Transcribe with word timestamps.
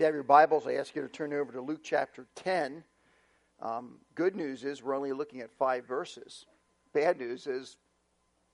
If 0.00 0.04
you 0.04 0.06
have 0.06 0.14
your 0.14 0.24
Bibles, 0.24 0.66
I 0.66 0.76
ask 0.76 0.96
you 0.96 1.02
to 1.02 1.08
turn 1.08 1.34
over 1.34 1.52
to 1.52 1.60
Luke 1.60 1.82
chapter 1.82 2.26
10. 2.34 2.82
Um, 3.60 3.98
good 4.14 4.34
news 4.34 4.64
is 4.64 4.82
we're 4.82 4.96
only 4.96 5.12
looking 5.12 5.42
at 5.42 5.50
five 5.58 5.84
verses. 5.84 6.46
Bad 6.94 7.18
news 7.18 7.46
is, 7.46 7.76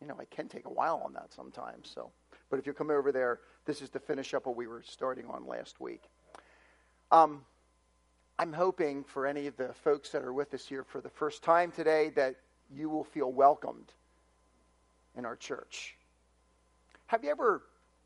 you 0.01 0.09
know, 0.09 0.17
I 0.19 0.25
can 0.25 0.49
take 0.49 0.67
a 0.67 0.73
while 0.73 1.01
on 1.05 1.13
that 1.13 1.33
sometimes. 1.33 1.89
So, 1.89 2.11
but 2.51 2.59
if 2.59 2.67
you 2.67 2.73
come 2.73 2.91
over 2.91 3.13
there, 3.13 3.39
this 3.65 3.81
is 3.81 3.89
to 3.91 4.01
finish 4.01 4.35
up 4.35 4.47
what 4.47 4.57
we 4.57 4.67
were 4.67 4.83
starting 4.83 5.25
on 5.27 5.47
last 5.47 5.81
week. 5.81 6.11
Um, 7.13 7.45
I'm 8.41 8.53
hoping 8.53 9.05
for 9.05 9.25
any 9.25 9.47
of 9.47 9.57
the 9.57 9.73
folks 9.73 10.11
that 10.11 10.23
are 10.23 10.33
with 10.33 10.53
us 10.53 10.67
here 10.67 10.83
for 10.83 11.01
the 11.01 11.11
first 11.11 11.45
time 11.45 11.71
today 11.71 12.11
that 12.17 12.35
you 12.75 12.91
will 12.91 13.05
feel 13.05 13.31
welcomed 13.31 13.93
in 15.17 15.25
our 15.25 15.37
church. 15.37 15.97
Have 17.07 17.23
you 17.23 17.31
ever 17.31 17.63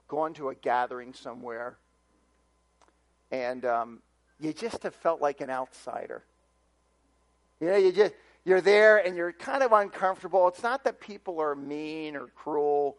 gone 0.09 0.35
to 0.35 0.51
a 0.51 0.55
gathering 0.55 1.15
somewhere 1.15 1.79
and 3.31 3.65
um, 3.65 4.03
you 4.39 4.53
just 4.53 4.83
have 4.83 4.95
felt 4.95 5.21
like 5.21 5.41
an 5.41 5.51
outsider? 5.51 6.23
You 7.61 7.69
know, 7.69 7.77
you 7.77 7.93
just 7.93 8.15
you're 8.45 8.61
there 8.61 8.99
and 8.99 9.17
you're 9.17 9.33
kind 9.33 9.63
of 9.63 9.73
uncomfortable. 9.73 10.49
It's 10.49 10.63
not 10.63 10.85
that 10.85 11.01
people 11.01 11.41
are 11.41 11.55
mean 11.55 12.17
or 12.17 12.27
cruel. 12.29 12.97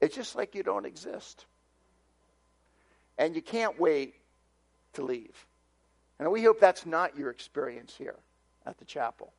It's 0.00 0.14
just 0.14 0.36
like 0.36 0.54
you 0.54 0.62
don't 0.62 0.86
exist. 0.86 1.46
And 3.18 3.34
you 3.34 3.42
can't 3.42 3.78
wait 3.80 4.14
to 4.94 5.02
leave. 5.02 5.34
And 6.20 6.30
we 6.30 6.42
hope 6.42 6.60
that's 6.60 6.86
not 6.86 7.16
your 7.18 7.30
experience 7.30 7.94
here 7.96 8.16
at 8.66 8.78
the 8.78 8.84
chapel. 8.84 9.32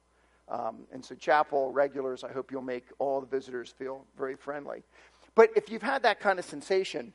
Um, 0.49 0.87
and 0.91 1.05
so, 1.05 1.15
chapel 1.15 1.71
regulars, 1.71 2.23
I 2.23 2.31
hope 2.31 2.51
you'll 2.51 2.61
make 2.61 2.85
all 2.97 3.21
the 3.21 3.27
visitors 3.27 3.69
feel 3.77 4.05
very 4.17 4.35
friendly. 4.35 4.83
But 5.35 5.51
if 5.55 5.69
you've 5.69 5.83
had 5.83 6.03
that 6.03 6.19
kind 6.19 6.39
of 6.39 6.45
sensation, 6.45 7.13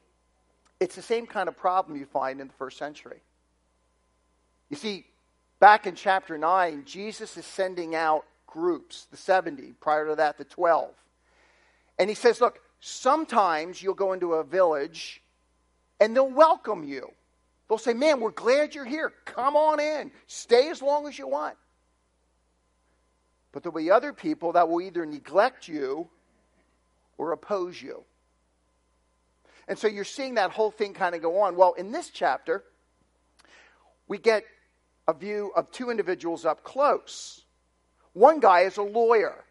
it's 0.81 0.97
the 0.97 1.03
same 1.03 1.27
kind 1.27 1.49
of 1.49 1.57
problem 1.57 1.99
you 1.99 2.07
find 2.07 2.41
in 2.41 2.49
the 2.49 2.53
first 2.55 2.79
century. 2.79 3.21
You 4.71 4.77
see, 4.77 5.07
back 5.61 5.87
in 5.87 5.95
chapter 5.95 6.37
9, 6.37 6.85
Jesus 6.85 7.37
is 7.37 7.47
sending 7.47 7.95
out 7.95 8.25
groups, 8.47 9.07
the 9.11 9.17
70, 9.17 9.75
prior 9.81 10.09
to 10.09 10.17
that, 10.17 10.39
the 10.39 10.45
12. 10.45 10.91
And 11.99 12.09
he 12.09 12.15
says, 12.15 12.41
Look, 12.41 12.61
sometimes 12.81 13.83
you'll 13.83 13.95
go 13.95 14.13
into 14.13 14.35
a 14.35 14.45
village 14.45 15.23
and 16.01 16.15
they'll 16.15 16.31
welcome 16.31 16.85
you. 16.85 17.11
They'll 17.69 17.79
say, 17.79 17.95
Man, 17.95 18.21
we're 18.21 18.31
glad 18.31 18.75
you're 18.75 18.85
here. 18.85 19.13
Come 19.25 19.57
on 19.57 19.81
in. 19.81 20.11
Stay 20.27 20.71
as 20.71 20.83
long 20.83 21.07
as 21.07 21.19
you 21.19 21.29
want. 21.29 21.57
But 23.53 23.63
there'll 23.63 23.79
be 23.79 23.91
other 23.91 24.13
people 24.13 24.53
that 24.53 24.69
will 24.69 24.81
either 24.81 25.07
neglect 25.07 25.69
you 25.69 26.09
or 27.17 27.33
oppose 27.33 27.81
you. 27.81 28.05
And 29.69 29.79
so 29.79 29.89
you're 29.89 30.05
seeing 30.05 30.35
that 30.35 30.51
whole 30.51 30.71
thing 30.71 30.95
kind 30.95 31.15
of 31.15 31.23
go 31.23 31.41
on. 31.43 31.57
Well, 31.57 31.73
in 31.75 31.93
this 31.93 32.11
chapter, 32.11 32.63
we 34.07 34.19
get 34.19 34.45
a 35.09 35.15
view 35.15 35.53
of 35.55 35.71
two 35.71 35.91
individuals 35.91 36.45
up 36.45 36.65
close. 36.65 37.43
One 38.13 38.41
guy 38.41 38.61
is 38.63 38.77
a 38.77 38.83
lawyer. 38.83 39.45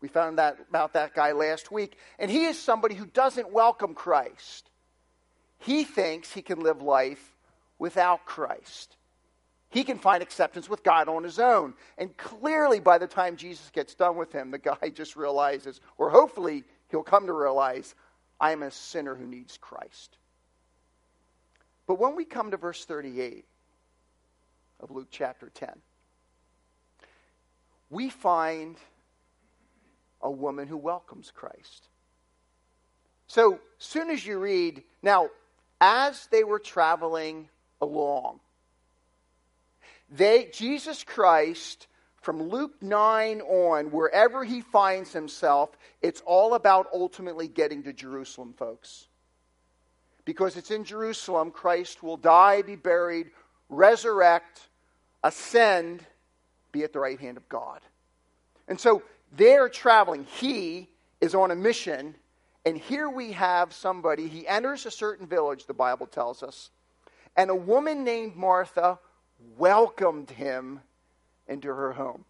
We 0.00 0.08
found 0.08 0.38
that 0.38 0.58
about 0.68 0.94
that 0.94 1.14
guy 1.14 1.32
last 1.32 1.70
week. 1.70 1.96
And 2.18 2.30
he 2.30 2.44
is 2.44 2.58
somebody 2.58 2.94
who 2.94 3.06
doesn't 3.06 3.52
welcome 3.52 3.94
Christ. 3.94 4.70
He 5.58 5.84
thinks 5.84 6.32
he 6.32 6.42
can 6.42 6.60
live 6.60 6.80
life 6.80 7.36
without 7.78 8.24
Christ. 8.24 8.96
He 9.68 9.84
can 9.84 9.98
find 9.98 10.22
acceptance 10.22 10.68
with 10.68 10.82
God 10.82 11.08
on 11.08 11.22
his 11.22 11.38
own. 11.38 11.74
And 11.96 12.16
clearly, 12.16 12.80
by 12.80 12.98
the 12.98 13.06
time 13.06 13.36
Jesus 13.36 13.70
gets 13.70 13.94
done 13.94 14.16
with 14.16 14.32
him, 14.32 14.50
the 14.50 14.58
guy 14.58 14.88
just 14.94 15.16
realizes, 15.16 15.80
or 15.96 16.10
hopefully 16.10 16.64
he'll 16.90 17.02
come 17.02 17.26
to 17.26 17.32
realize, 17.32 17.94
I 18.40 18.52
am 18.52 18.62
a 18.62 18.70
sinner 18.70 19.14
who 19.14 19.26
needs 19.26 19.58
Christ. 19.58 20.16
But 21.86 21.98
when 21.98 22.16
we 22.16 22.24
come 22.24 22.52
to 22.52 22.56
verse 22.56 22.84
38 22.84 23.44
of 24.80 24.90
Luke 24.90 25.08
chapter 25.10 25.50
10, 25.50 25.68
we 27.90 28.08
find 28.08 28.76
a 30.22 30.30
woman 30.30 30.68
who 30.68 30.76
welcomes 30.76 31.30
Christ. 31.30 31.88
So, 33.26 33.58
soon 33.78 34.10
as 34.10 34.24
you 34.24 34.38
read, 34.38 34.82
now, 35.02 35.30
as 35.80 36.26
they 36.30 36.44
were 36.44 36.58
traveling 36.58 37.48
along, 37.80 38.40
they, 40.10 40.46
Jesus 40.52 41.04
Christ, 41.04 41.86
from 42.20 42.42
Luke 42.42 42.82
9 42.82 43.40
on, 43.40 43.90
wherever 43.90 44.44
he 44.44 44.60
finds 44.60 45.12
himself, 45.12 45.70
it's 46.02 46.22
all 46.26 46.54
about 46.54 46.88
ultimately 46.92 47.48
getting 47.48 47.82
to 47.84 47.92
Jerusalem, 47.92 48.52
folks. 48.56 49.08
Because 50.24 50.56
it's 50.56 50.70
in 50.70 50.84
Jerusalem 50.84 51.50
Christ 51.50 52.02
will 52.02 52.18
die, 52.18 52.62
be 52.62 52.76
buried, 52.76 53.30
resurrect, 53.70 54.60
ascend, 55.24 56.04
be 56.72 56.84
at 56.84 56.92
the 56.92 57.00
right 57.00 57.18
hand 57.18 57.38
of 57.38 57.48
God. 57.48 57.80
And 58.68 58.78
so 58.78 59.02
they're 59.32 59.68
traveling. 59.68 60.24
He 60.24 60.88
is 61.20 61.34
on 61.34 61.50
a 61.50 61.56
mission. 61.56 62.14
And 62.66 62.76
here 62.76 63.08
we 63.08 63.32
have 63.32 63.72
somebody, 63.72 64.28
he 64.28 64.46
enters 64.46 64.84
a 64.84 64.90
certain 64.90 65.26
village, 65.26 65.66
the 65.66 65.74
Bible 65.74 66.06
tells 66.06 66.42
us, 66.42 66.70
and 67.34 67.48
a 67.48 67.54
woman 67.54 68.04
named 68.04 68.36
Martha 68.36 68.98
welcomed 69.56 70.30
him 70.30 70.80
into 71.50 71.68
her 71.68 71.92
home. 71.92 72.24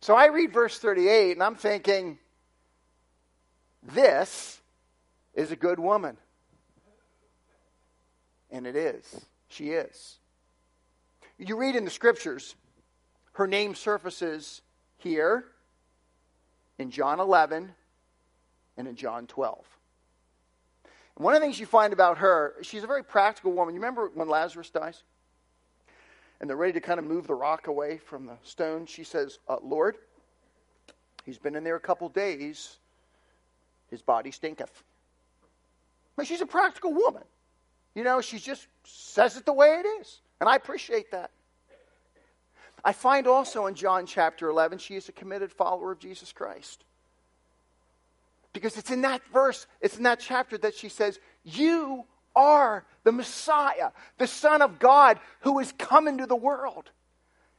So 0.00 0.14
I 0.14 0.26
read 0.26 0.52
verse 0.52 0.78
38 0.78 1.32
and 1.32 1.42
I'm 1.42 1.54
thinking, 1.54 2.18
this 3.82 4.60
is 5.32 5.50
a 5.50 5.56
good 5.56 5.78
woman. 5.78 6.16
And 8.50 8.66
it 8.66 8.76
is. 8.76 9.26
She 9.48 9.70
is. 9.70 10.18
You 11.38 11.56
read 11.56 11.76
in 11.76 11.84
the 11.84 11.90
scriptures, 11.90 12.54
her 13.32 13.46
name 13.46 13.74
surfaces 13.74 14.60
here 14.96 15.44
in 16.78 16.90
John 16.90 17.20
11 17.20 17.70
and 18.76 18.88
in 18.88 18.96
John 18.96 19.26
12. 19.26 19.64
And 21.16 21.24
one 21.24 21.34
of 21.34 21.40
the 21.40 21.46
things 21.46 21.60
you 21.60 21.66
find 21.66 21.92
about 21.92 22.18
her, 22.18 22.54
she's 22.62 22.82
a 22.82 22.88
very 22.88 23.04
practical 23.04 23.52
woman. 23.52 23.74
You 23.74 23.80
remember 23.80 24.10
when 24.12 24.28
Lazarus 24.28 24.70
dies? 24.70 25.02
And 26.40 26.48
they're 26.48 26.56
ready 26.56 26.74
to 26.74 26.80
kind 26.80 26.98
of 26.98 27.04
move 27.04 27.26
the 27.26 27.34
rock 27.34 27.66
away 27.66 27.98
from 27.98 28.26
the 28.26 28.36
stone, 28.42 28.86
she 28.86 29.04
says, 29.04 29.38
uh, 29.48 29.56
Lord, 29.62 29.96
he's 31.24 31.38
been 31.38 31.56
in 31.56 31.64
there 31.64 31.76
a 31.76 31.80
couple 31.80 32.08
days. 32.08 32.78
His 33.90 34.02
body 34.02 34.30
stinketh. 34.30 34.82
But 36.16 36.26
she's 36.26 36.40
a 36.40 36.46
practical 36.46 36.92
woman. 36.92 37.24
You 37.94 38.04
know, 38.04 38.20
she 38.20 38.38
just 38.38 38.66
says 38.84 39.36
it 39.36 39.46
the 39.46 39.52
way 39.52 39.80
it 39.84 39.86
is. 40.00 40.20
And 40.40 40.48
I 40.48 40.56
appreciate 40.56 41.10
that. 41.10 41.30
I 42.84 42.92
find 42.92 43.26
also 43.26 43.66
in 43.66 43.74
John 43.74 44.06
chapter 44.06 44.48
11, 44.48 44.78
she 44.78 44.94
is 44.94 45.08
a 45.08 45.12
committed 45.12 45.50
follower 45.50 45.90
of 45.92 45.98
Jesus 45.98 46.32
Christ. 46.32 46.84
Because 48.52 48.76
it's 48.76 48.90
in 48.90 49.02
that 49.02 49.22
verse, 49.32 49.66
it's 49.80 49.96
in 49.96 50.04
that 50.04 50.20
chapter 50.20 50.56
that 50.58 50.74
she 50.74 50.88
says, 50.88 51.18
You 51.44 52.04
are 52.38 52.84
the 53.02 53.10
Messiah, 53.10 53.90
the 54.16 54.28
Son 54.28 54.62
of 54.62 54.78
God 54.78 55.18
who 55.40 55.58
has 55.58 55.72
come 55.72 56.06
into 56.06 56.26
the 56.26 56.36
world. 56.36 56.88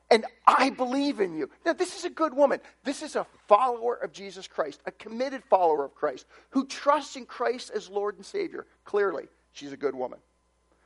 And 0.09 0.25
I 0.47 0.71
believe 0.71 1.19
in 1.19 1.35
you. 1.35 1.49
Now, 1.65 1.73
this 1.73 1.97
is 1.97 2.05
a 2.05 2.09
good 2.09 2.33
woman. 2.33 2.61
This 2.83 3.03
is 3.03 3.15
a 3.15 3.27
follower 3.47 3.95
of 3.95 4.11
Jesus 4.13 4.47
Christ, 4.47 4.79
a 4.85 4.91
committed 4.91 5.43
follower 5.43 5.85
of 5.85 5.93
Christ, 5.93 6.25
who 6.51 6.65
trusts 6.65 7.15
in 7.15 7.25
Christ 7.25 7.71
as 7.75 7.89
Lord 7.89 8.15
and 8.15 8.25
Savior. 8.25 8.65
Clearly, 8.85 9.27
she's 9.51 9.73
a 9.73 9.77
good 9.77 9.93
woman. 9.93 10.19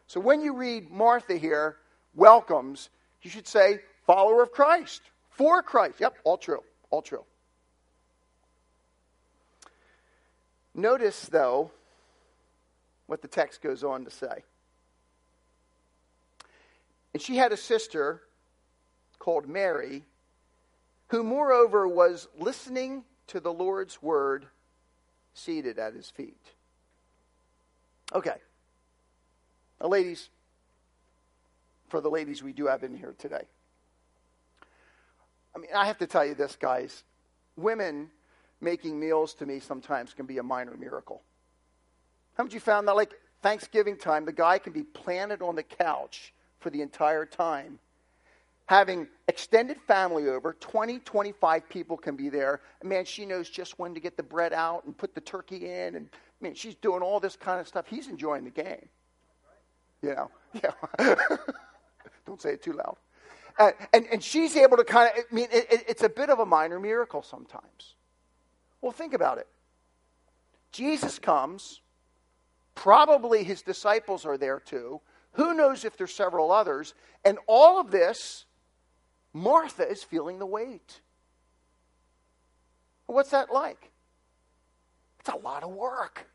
So 0.08 0.20
when 0.20 0.42
you 0.42 0.56
read 0.56 0.92
Martha 0.92 1.38
here, 1.38 1.78
welcomes, 2.16 2.90
you 3.22 3.30
should 3.30 3.48
say, 3.48 3.80
follower 4.06 4.44
of 4.44 4.52
Christ, 4.52 5.02
for 5.30 5.62
Christ. 5.62 6.00
Yep, 6.00 6.18
all 6.26 6.38
true, 6.38 6.64
all 6.90 7.02
true. 7.02 7.24
Notice, 10.76 11.28
though, 11.28 11.72
what 13.14 13.22
the 13.22 13.28
text 13.28 13.62
goes 13.62 13.84
on 13.84 14.04
to 14.04 14.10
say. 14.10 14.44
And 17.14 17.22
she 17.22 17.36
had 17.36 17.52
a 17.52 17.58
sister 17.58 18.24
called 19.20 19.48
Mary, 19.48 20.02
who, 21.10 21.24
moreover, 21.24 21.88
was 21.88 22.28
listening 22.40 23.04
to 23.28 23.40
the 23.40 23.54
Lord's 23.54 24.02
word 24.02 24.48
seated 25.36 25.78
at 25.78 25.94
his 25.94 26.10
feet. 26.10 26.42
Okay. 28.16 28.38
Now, 29.80 29.90
ladies, 29.90 30.30
for 31.90 32.02
the 32.02 32.10
ladies 32.10 32.42
we 32.42 32.52
do 32.52 32.66
have 32.66 32.84
in 32.84 32.96
here 32.96 33.14
today. 33.20 33.46
I 35.56 35.60
mean, 35.60 35.70
I 35.76 35.86
have 35.86 36.00
to 36.00 36.08
tell 36.08 36.26
you 36.26 36.34
this, 36.34 36.56
guys. 36.56 37.04
Women 37.58 38.10
making 38.60 39.00
meals 39.00 39.36
to 39.36 39.46
me 39.46 39.60
sometimes 39.60 40.16
can 40.16 40.26
be 40.26 40.40
a 40.40 40.44
minor 40.44 40.76
miracle. 40.76 41.22
Haven't 42.36 42.54
you 42.54 42.60
found 42.60 42.88
that, 42.88 42.96
like 42.96 43.14
Thanksgiving 43.42 43.98
time, 43.98 44.26
the 44.26 44.32
guy 44.32 44.58
can 44.58 44.74
be 44.74 44.84
planted 44.84 45.42
on 45.42 45.56
the 45.56 45.64
couch 45.64 46.34
for 46.60 46.70
the 46.70 46.82
entire 46.82 47.26
time, 47.26 47.78
having 48.66 49.08
extended 49.28 49.78
family 49.82 50.30
over, 50.30 50.54
20, 50.54 51.00
25 51.00 51.70
people 51.70 51.98
can 51.98 52.16
be 52.16 52.30
there. 52.30 52.62
Man, 52.84 53.06
she 53.06 53.26
knows 53.26 53.50
just 53.50 53.78
when 53.78 53.94
to 53.94 54.00
get 54.00 54.18
the 54.18 54.24
bread 54.24 54.54
out 54.54 54.86
and 54.86 54.98
put 54.98 55.14
the 55.14 55.22
turkey 55.22 55.70
in. 55.70 55.96
And 55.96 56.10
man, 56.42 56.56
she's 56.56 56.76
doing 56.76 57.02
all 57.02 57.20
this 57.20 57.36
kind 57.36 57.60
of 57.60 57.68
stuff. 57.68 57.86
He's 57.88 58.08
enjoying 58.08 58.46
the 58.46 58.50
game. 58.50 58.88
You 60.02 60.16
know, 60.16 60.32
yeah. 60.54 61.16
Don't 62.26 62.42
say 62.42 62.52
it 62.52 62.64
too 62.64 62.74
loud. 62.74 62.96
Uh, 63.60 63.72
and, 63.94 64.08
and 64.12 64.24
she's 64.24 64.56
able 64.56 64.78
to 64.78 64.84
kind 64.84 65.12
of, 65.16 65.26
I 65.32 65.36
mean, 65.36 65.48
it, 65.52 65.72
it, 65.72 65.84
it's 65.88 66.04
a 66.04 66.10
bit 66.10 66.30
of 66.30 66.40
a 66.40 66.46
minor 66.46 66.80
miracle 66.80 67.22
sometimes. 67.22 67.96
Well, 68.82 68.92
think 68.92 69.14
about 69.14 69.38
it. 69.38 69.48
Jesus 70.72 71.20
comes, 71.20 71.82
probably 72.76 73.44
his 73.44 73.62
disciples 73.62 74.26
are 74.26 74.38
there 74.38 74.60
too. 74.60 75.02
Who 75.34 75.54
knows 75.54 75.84
if 75.86 75.98
there's 75.98 76.14
several 76.14 76.52
others? 76.52 76.94
And 77.26 77.38
all 77.48 77.80
of 77.80 77.92
this, 77.92 78.46
Martha 79.34 79.88
is 79.88 80.04
feeling 80.04 80.40
the 80.40 80.46
weight. 80.46 81.02
What's 83.08 83.32
that 83.32 83.52
like? 83.52 83.92
It's 85.20 85.30
a 85.30 85.38
lot 85.38 85.64
of 85.64 85.72
work. 85.72 86.28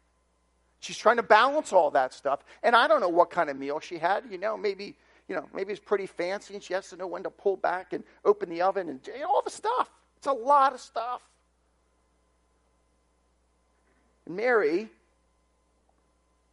She's 0.81 0.96
trying 0.96 1.17
to 1.17 1.23
balance 1.23 1.73
all 1.73 1.90
that 1.93 2.12
stuff. 2.12 2.44
And 2.62 2.75
I 2.76 2.87
don't 2.87 3.00
know 3.00 3.08
what 3.08 3.31
kind 3.31 3.50
of 3.50 3.58
meal 3.58 3.81
she 3.81 3.99
had. 3.99 4.25
You 4.31 4.38
know, 4.38 4.56
maybe, 4.56 4.96
you 5.29 5.34
know, 5.34 5.49
maybe 5.52 5.73
it's 5.73 5.81
pretty 5.81 6.06
fancy 6.06 6.55
and 6.55 6.62
she 6.62 6.75
has 6.75 6.88
to 6.91 6.96
know 6.96 7.06
when 7.06 7.23
to 7.25 7.31
pull 7.31 7.56
back 7.56 7.93
and 7.93 8.05
open 8.25 8.49
the 8.49 8.62
oven 8.62 8.88
and 8.88 9.00
you 9.06 9.20
know, 9.20 9.26
all 9.26 9.43
the 9.43 9.50
stuff. 9.50 9.91
It's 10.17 10.26
a 10.26 10.32
lot 10.32 10.73
of 10.73 10.81
stuff. 10.81 11.23
And 14.26 14.37
Mary 14.37 14.88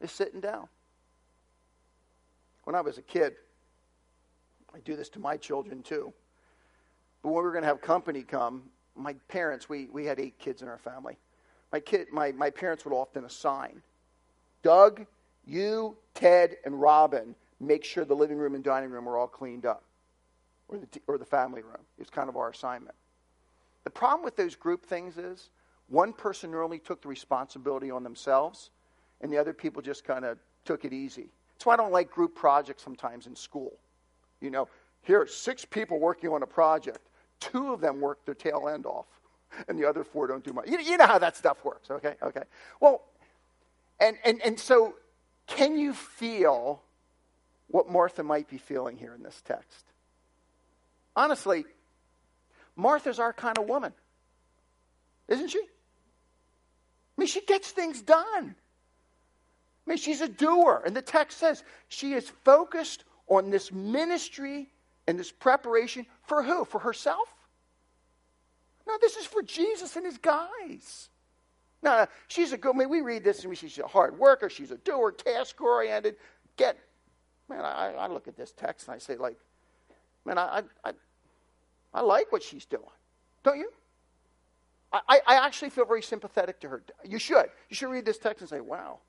is 0.01 0.11
sitting 0.11 0.39
down. 0.39 0.67
When 2.63 2.75
I 2.75 2.81
was 2.81 2.97
a 2.97 3.01
kid, 3.01 3.33
I 4.73 4.79
do 4.79 4.95
this 4.95 5.09
to 5.09 5.19
my 5.19 5.37
children 5.37 5.81
too. 5.81 6.13
But 7.21 7.29
when 7.29 7.37
we 7.37 7.43
were 7.43 7.51
going 7.51 7.63
to 7.63 7.67
have 7.67 7.81
company 7.81 8.23
come, 8.23 8.63
my 8.95 9.13
parents, 9.27 9.69
we, 9.69 9.87
we 9.91 10.05
had 10.05 10.19
eight 10.19 10.37
kids 10.39 10.61
in 10.61 10.67
our 10.67 10.77
family. 10.77 11.17
My, 11.71 11.79
kid, 11.79 12.07
my, 12.11 12.31
my 12.31 12.49
parents 12.49 12.85
would 12.85 12.93
often 12.93 13.25
assign 13.25 13.81
Doug, 14.63 15.05
you, 15.45 15.95
Ted, 16.15 16.57
and 16.65 16.79
Robin 16.81 17.35
make 17.59 17.83
sure 17.83 18.03
the 18.03 18.15
living 18.15 18.37
room 18.37 18.55
and 18.55 18.63
dining 18.63 18.89
room 18.89 19.07
are 19.07 19.17
all 19.17 19.27
cleaned 19.27 19.65
up, 19.65 19.83
or 20.67 20.77
the, 20.77 20.87
or 21.07 21.17
the 21.17 21.25
family 21.25 21.61
room. 21.61 21.83
It's 21.99 22.09
kind 22.09 22.29
of 22.29 22.35
our 22.35 22.49
assignment. 22.49 22.95
The 23.83 23.89
problem 23.91 24.23
with 24.23 24.35
those 24.35 24.55
group 24.55 24.85
things 24.85 25.17
is 25.17 25.49
one 25.87 26.13
person 26.13 26.51
normally 26.51 26.79
took 26.79 27.01
the 27.01 27.07
responsibility 27.07 27.91
on 27.91 28.03
themselves, 28.03 28.71
and 29.21 29.31
the 29.31 29.37
other 29.37 29.53
people 29.53 29.81
just 29.81 30.03
kind 30.03 30.25
of 30.25 30.37
took 30.63 30.85
it 30.85 30.93
easy. 30.93 31.29
That's 31.53 31.65
why 31.65 31.73
I 31.73 31.77
don't 31.77 31.91
like 31.91 32.11
group 32.11 32.35
projects 32.35 32.83
sometimes 32.83 33.27
in 33.27 33.35
school. 33.35 33.77
You 34.41 34.49
know, 34.51 34.67
here 35.01 35.21
are 35.21 35.27
six 35.27 35.63
people 35.65 35.99
working 35.99 36.29
on 36.29 36.43
a 36.43 36.47
project. 36.47 36.99
Two 37.39 37.71
of 37.73 37.81
them 37.81 38.01
work 38.01 38.25
their 38.25 38.35
tail 38.35 38.69
end 38.71 38.85
off, 38.85 39.07
and 39.67 39.77
the 39.77 39.87
other 39.87 40.03
four 40.03 40.27
don't 40.27 40.43
do 40.43 40.53
much. 40.53 40.67
You, 40.67 40.79
you 40.79 40.97
know 40.97 41.07
how 41.07 41.19
that 41.19 41.37
stuff 41.37 41.63
works, 41.63 41.91
okay? 41.91 42.15
Okay. 42.21 42.43
Well, 42.79 43.03
and, 43.99 44.17
and, 44.25 44.41
and 44.43 44.59
so 44.59 44.95
can 45.47 45.77
you 45.77 45.93
feel 45.93 46.81
what 47.67 47.89
Martha 47.89 48.23
might 48.23 48.49
be 48.49 48.57
feeling 48.57 48.97
here 48.97 49.13
in 49.13 49.23
this 49.23 49.41
text? 49.45 49.85
Honestly, 51.15 51.65
Martha's 52.75 53.19
our 53.19 53.31
kind 53.33 53.57
of 53.57 53.67
woman, 53.67 53.93
isn't 55.27 55.49
she? 55.49 55.59
I 55.59 57.21
mean, 57.21 57.27
she 57.27 57.41
gets 57.41 57.71
things 57.71 58.01
done. 58.01 58.55
I 59.85 59.91
mean, 59.91 59.97
she's 59.97 60.21
a 60.21 60.27
doer. 60.27 60.81
And 60.85 60.95
the 60.95 61.01
text 61.01 61.37
says 61.37 61.63
she 61.87 62.13
is 62.13 62.31
focused 62.43 63.03
on 63.27 63.49
this 63.49 63.71
ministry 63.71 64.71
and 65.07 65.19
this 65.19 65.31
preparation 65.31 66.05
for 66.23 66.41
who? 66.43 66.65
For 66.65 66.79
herself? 66.79 67.27
No, 68.87 68.97
this 69.01 69.15
is 69.15 69.25
for 69.25 69.41
Jesus 69.41 69.95
and 69.95 70.05
his 70.05 70.17
guys. 70.17 71.09
No, 71.83 72.07
she's 72.27 72.51
a 72.51 72.57
good, 72.57 72.75
I 72.75 72.79
mean, 72.79 72.89
we 72.89 73.01
read 73.01 73.23
this 73.23 73.43
and 73.43 73.55
she's 73.57 73.77
a 73.77 73.87
hard 73.87 74.17
worker, 74.17 74.49
she's 74.49 74.71
a 74.71 74.77
doer, 74.77 75.11
task 75.11 75.61
oriented. 75.61 76.15
Get, 76.57 76.77
man, 77.47 77.61
I, 77.63 77.93
I 77.93 78.07
look 78.07 78.27
at 78.27 78.35
this 78.35 78.51
text 78.51 78.87
and 78.87 78.95
I 78.95 78.97
say, 78.97 79.17
like, 79.17 79.37
man, 80.25 80.37
I, 80.37 80.63
I, 80.83 80.93
I 81.93 82.01
like 82.01 82.31
what 82.31 82.41
she's 82.41 82.65
doing. 82.65 82.83
Don't 83.43 83.59
you? 83.59 83.71
I, 84.91 85.19
I 85.27 85.45
actually 85.45 85.71
feel 85.71 85.85
very 85.85 86.01
sympathetic 86.01 86.59
to 86.61 86.69
her. 86.69 86.83
You 87.03 87.19
should. 87.19 87.47
You 87.69 87.75
should 87.75 87.89
read 87.89 88.05
this 88.05 88.17
text 88.17 88.41
and 88.41 88.49
say, 88.49 88.61
wow. 88.61 88.99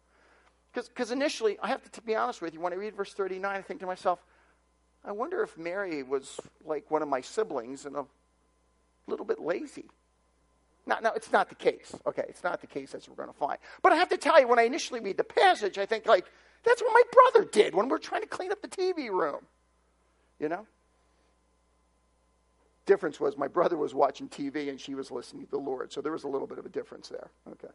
Because 0.84 1.10
initially, 1.10 1.58
I 1.62 1.68
have 1.68 1.90
to, 1.90 2.02
be 2.02 2.14
honest 2.14 2.42
with 2.42 2.54
you, 2.54 2.60
when 2.60 2.72
I 2.72 2.76
read 2.76 2.94
verse 2.94 3.12
39, 3.12 3.56
I 3.56 3.62
think 3.62 3.80
to 3.80 3.86
myself, 3.86 4.18
I 5.04 5.12
wonder 5.12 5.42
if 5.42 5.56
Mary 5.56 6.02
was 6.02 6.38
like 6.64 6.90
one 6.90 7.02
of 7.02 7.08
my 7.08 7.20
siblings 7.20 7.86
and 7.86 7.96
a 7.96 8.04
little 9.06 9.24
bit 9.24 9.40
lazy. 9.40 9.86
Now, 10.86 10.98
now, 11.02 11.12
it's 11.12 11.32
not 11.32 11.48
the 11.48 11.54
case. 11.54 11.94
Okay, 12.06 12.24
it's 12.28 12.44
not 12.44 12.60
the 12.60 12.66
case 12.66 12.94
as 12.94 13.08
we're 13.08 13.16
going 13.16 13.28
to 13.28 13.34
find. 13.34 13.58
But 13.82 13.92
I 13.92 13.96
have 13.96 14.08
to 14.10 14.16
tell 14.16 14.38
you, 14.40 14.46
when 14.46 14.58
I 14.58 14.62
initially 14.62 15.00
read 15.00 15.16
the 15.16 15.24
passage, 15.24 15.78
I 15.78 15.86
think, 15.86 16.06
like, 16.06 16.26
that's 16.64 16.82
what 16.82 16.92
my 16.92 17.02
brother 17.12 17.48
did 17.50 17.74
when 17.74 17.88
we're 17.88 17.98
trying 17.98 18.22
to 18.22 18.28
clean 18.28 18.52
up 18.52 18.60
the 18.60 18.68
TV 18.68 19.08
room. 19.08 19.46
You 20.38 20.48
know? 20.48 20.66
Difference 22.84 23.18
was 23.18 23.36
my 23.36 23.48
brother 23.48 23.76
was 23.76 23.94
watching 23.94 24.28
TV 24.28 24.68
and 24.68 24.80
she 24.80 24.94
was 24.94 25.10
listening 25.10 25.44
to 25.44 25.50
the 25.50 25.58
Lord. 25.58 25.92
So 25.92 26.00
there 26.00 26.12
was 26.12 26.24
a 26.24 26.28
little 26.28 26.46
bit 26.46 26.58
of 26.58 26.66
a 26.66 26.68
difference 26.68 27.08
there. 27.08 27.30
Okay. 27.50 27.72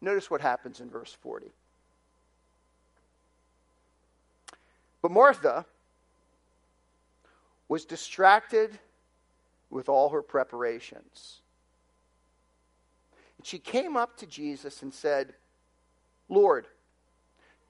Notice 0.00 0.30
what 0.30 0.40
happens 0.40 0.80
in 0.80 0.90
verse 0.90 1.16
40. 1.20 1.46
But 5.02 5.10
Martha 5.10 5.64
was 7.68 7.84
distracted 7.84 8.78
with 9.70 9.88
all 9.88 10.10
her 10.10 10.22
preparations. 10.22 11.40
And 13.38 13.46
she 13.46 13.58
came 13.58 13.96
up 13.96 14.16
to 14.18 14.26
Jesus 14.26 14.82
and 14.82 14.92
said, 14.92 15.34
Lord, 16.28 16.66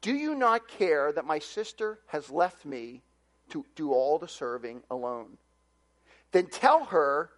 do 0.01 0.15
you 0.15 0.35
not 0.35 0.69
care 0.69 1.13
that 1.13 1.25
my 1.25 1.39
sister 1.39 1.99
has 2.07 2.31
left 2.31 2.65
me 2.65 3.03
to 3.51 3.65
do 3.75 3.93
all 3.93 4.19
the 4.19 4.29
serving 4.29 4.83
alone? 4.91 5.39
Then 6.33 6.47
tell 6.47 6.85
her 6.87 7.31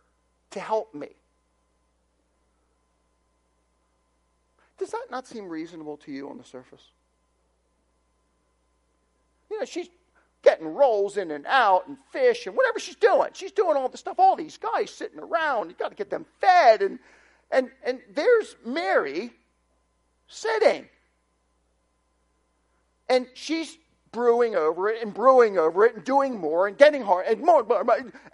to 0.50 0.60
help 0.60 0.94
me. 0.94 1.08
Does 4.78 4.90
that 4.90 5.06
not 5.10 5.26
seem 5.26 5.48
reasonable 5.48 5.96
to 5.98 6.12
you 6.12 6.30
on 6.30 6.38
the 6.38 6.44
surface? 6.44 6.82
You 9.50 9.58
know, 9.58 9.64
she's 9.64 9.88
getting 10.42 10.68
rolls 10.68 11.16
in 11.16 11.30
and 11.30 11.44
out 11.46 11.88
and 11.88 11.98
fish 12.12 12.46
and 12.46 12.56
whatever 12.56 12.78
she's 12.78 12.96
doing. 12.96 13.30
She's 13.32 13.52
doing 13.52 13.76
all 13.76 13.88
the 13.88 13.98
stuff. 13.98 14.18
All 14.18 14.36
these 14.36 14.56
guys 14.56 14.90
sitting 14.90 15.18
around. 15.18 15.68
You 15.68 15.76
got 15.76 15.88
to 15.90 15.96
get 15.96 16.10
them 16.10 16.26
fed. 16.40 16.82
And, 16.82 16.98
and, 17.50 17.70
and 17.84 18.00
there's 18.14 18.56
Mary 18.64 19.32
sitting. 20.28 20.86
And 23.08 23.26
she's 23.34 23.76
brewing 24.12 24.54
over 24.54 24.88
it 24.88 25.02
and 25.02 25.12
brewing 25.12 25.58
over 25.58 25.84
it 25.84 25.96
and 25.96 26.04
doing 26.04 26.38
more 26.38 26.68
and 26.68 26.78
getting 26.78 27.02
hard 27.02 27.26
and 27.26 27.40
more. 27.40 27.66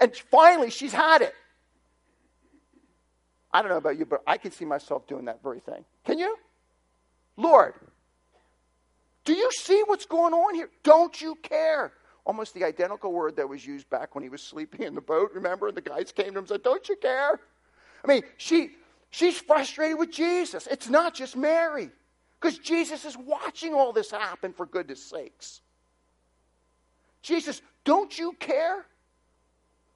And 0.01 0.17
finally, 0.31 0.71
she's 0.71 0.93
had 0.93 1.23
it. 1.23 1.35
I 3.53 3.63
don't 3.63 3.71
know 3.71 3.77
about 3.77 3.97
you, 3.97 4.05
but 4.05 4.23
I 4.27 4.37
can 4.37 4.51
see 4.51 4.65
myself 4.65 5.07
doing 5.07 5.27
that 5.27 5.43
very 5.43 5.61
thing. 5.61 5.85
Can 6.05 6.19
you? 6.19 6.37
Lord, 7.37 7.75
do 9.25 9.33
you 9.33 9.51
see 9.53 9.83
what's 9.87 10.07
going 10.07 10.35
on 10.35 10.55
here? 10.55 10.69
Don't 10.83 11.21
you 11.21 11.35
care? 11.37 11.93
Almost 12.25 12.55
the 12.55 12.65
identical 12.65 13.13
word 13.13 13.37
that 13.37 13.49
was 13.49 13.67
used 13.67 13.89
back 13.91 14.15
when 14.15 14.23
he 14.23 14.31
was 14.31 14.43
sleeping 14.43 14.83
in 14.83 14.95
the 14.95 15.01
boat, 15.01 15.31
remember? 15.35 15.69
And 15.69 15.77
the 15.77 15.83
guys 15.83 16.13
came 16.13 16.27
to 16.27 16.31
him 16.31 16.37
and 16.39 16.49
said, 16.49 16.63
Don't 16.63 16.89
you 16.89 16.97
care? 16.97 17.41
I 18.05 18.07
mean, 18.07 18.23
she, 18.37 18.71
she's 19.11 19.39
frustrated 19.39 19.99
with 19.99 20.13
Jesus. 20.13 20.67
It's 20.71 20.89
not 20.89 21.15
just 21.15 21.37
Mary, 21.37 21.91
because 22.41 22.59
Jesus 22.59 23.05
is 23.05 23.17
watching 23.17 23.75
all 23.75 23.93
this 23.93 24.11
happen 24.11 24.53
for 24.53 24.67
goodness 24.67 25.03
sakes. 25.03 25.61
Jesus, 27.23 27.63
don't 27.85 28.17
you 28.19 28.33
care? 28.39 28.85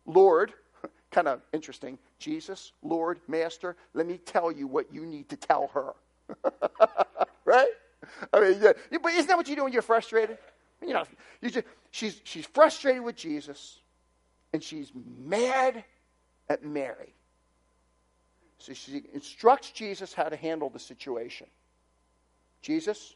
Lord, 0.07 0.54
kind 1.11 1.28
of 1.28 1.42
interesting. 1.52 1.99
Jesus, 2.18 2.73
Lord, 2.83 3.21
Master, 3.28 3.76
let 3.92 4.07
me 4.07 4.16
tell 4.16 4.50
you 4.50 4.66
what 4.66 4.92
you 4.92 5.04
need 5.04 5.28
to 5.28 5.37
tell 5.37 5.68
her. 5.68 5.92
right? 7.48 7.68
I 8.32 8.40
mean, 8.40 8.58
yeah. 8.60 8.72
but 9.02 9.12
isn't 9.12 9.26
that 9.26 9.36
what 9.36 9.48
you 9.48 9.56
do 9.56 9.64
when 9.64 9.72
you're 9.72 9.82
frustrated? 9.82 10.38
You 10.82 10.92
know, 10.92 11.04
you 11.40 11.50
just, 11.50 11.66
she's, 11.90 12.20
she's 12.22 12.46
frustrated 12.46 13.02
with 13.02 13.16
Jesus, 13.16 13.80
and 14.52 14.62
she's 14.62 14.92
mad 15.24 15.82
at 16.48 16.62
Mary. 16.62 17.14
So 18.58 18.72
she 18.74 19.02
instructs 19.12 19.70
Jesus 19.70 20.12
how 20.12 20.28
to 20.28 20.36
handle 20.36 20.68
the 20.68 20.78
situation. 20.78 21.46
Jesus, 22.60 23.14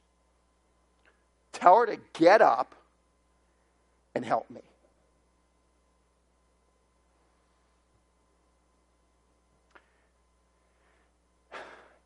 tell 1.53 1.81
her 1.81 1.87
to 1.87 1.99
get 2.15 2.41
up 2.41 2.75
and 4.15 4.25
help 4.25 4.51
me. 4.51 4.63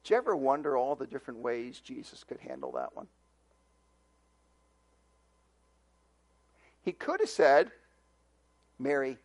Do 0.06 0.14
you 0.14 0.18
ever 0.18 0.36
wonder 0.36 0.76
all 0.76 0.94
the 0.94 1.06
different 1.06 1.40
ways 1.40 1.80
Jesus 1.80 2.22
could 2.22 2.38
handle 2.38 2.70
that 2.76 2.94
one? 2.94 3.08
He 6.82 6.92
could 6.92 7.18
have 7.18 7.28
said, 7.28 7.72
Mary, 8.78 9.18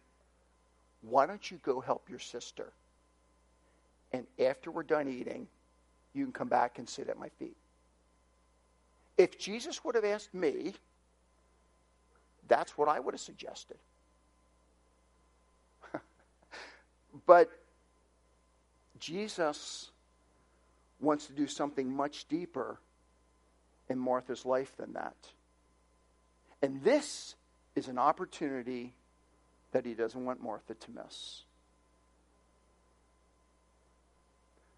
why 1.01 1.27
don't 1.27 1.51
you 1.51 1.59
go 1.61 1.81
help 1.81 2.09
your 2.09 2.17
sister? 2.17 2.73
And 4.11 4.25
after 4.39 4.71
we're 4.71 4.81
done 4.81 5.07
eating, 5.07 5.47
you 6.15 6.23
can 6.23 6.33
come 6.33 6.47
back 6.47 6.79
and 6.79 6.89
sit 6.89 7.09
at 7.09 7.19
my 7.19 7.29
feet. 7.37 7.57
If 9.19 9.37
Jesus 9.37 9.85
would 9.85 9.93
have 9.93 10.03
asked 10.03 10.33
me, 10.33 10.73
that's 12.47 12.75
what 12.75 12.89
I 12.89 12.99
would 12.99 13.13
have 13.13 13.21
suggested. 13.21 13.77
but 17.27 17.51
Jesus 18.97 19.90
wants 21.01 21.27
to 21.27 21.33
do 21.33 21.47
something 21.47 21.91
much 21.91 22.27
deeper 22.27 22.79
in 23.89 23.99
Martha's 23.99 24.45
life 24.45 24.75
than 24.77 24.93
that. 24.93 25.15
And 26.61 26.81
this 26.83 27.35
is 27.75 27.87
an 27.87 27.97
opportunity 27.97 28.93
that 29.71 29.85
he 29.85 29.93
doesn't 29.93 30.23
want 30.23 30.41
Martha 30.41 30.75
to 30.75 30.91
miss. 30.91 31.43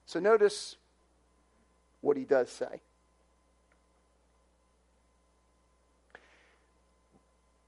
So 0.05 0.19
notice 0.19 0.75
what 2.01 2.17
he 2.17 2.23
does 2.23 2.49
say. 2.49 2.81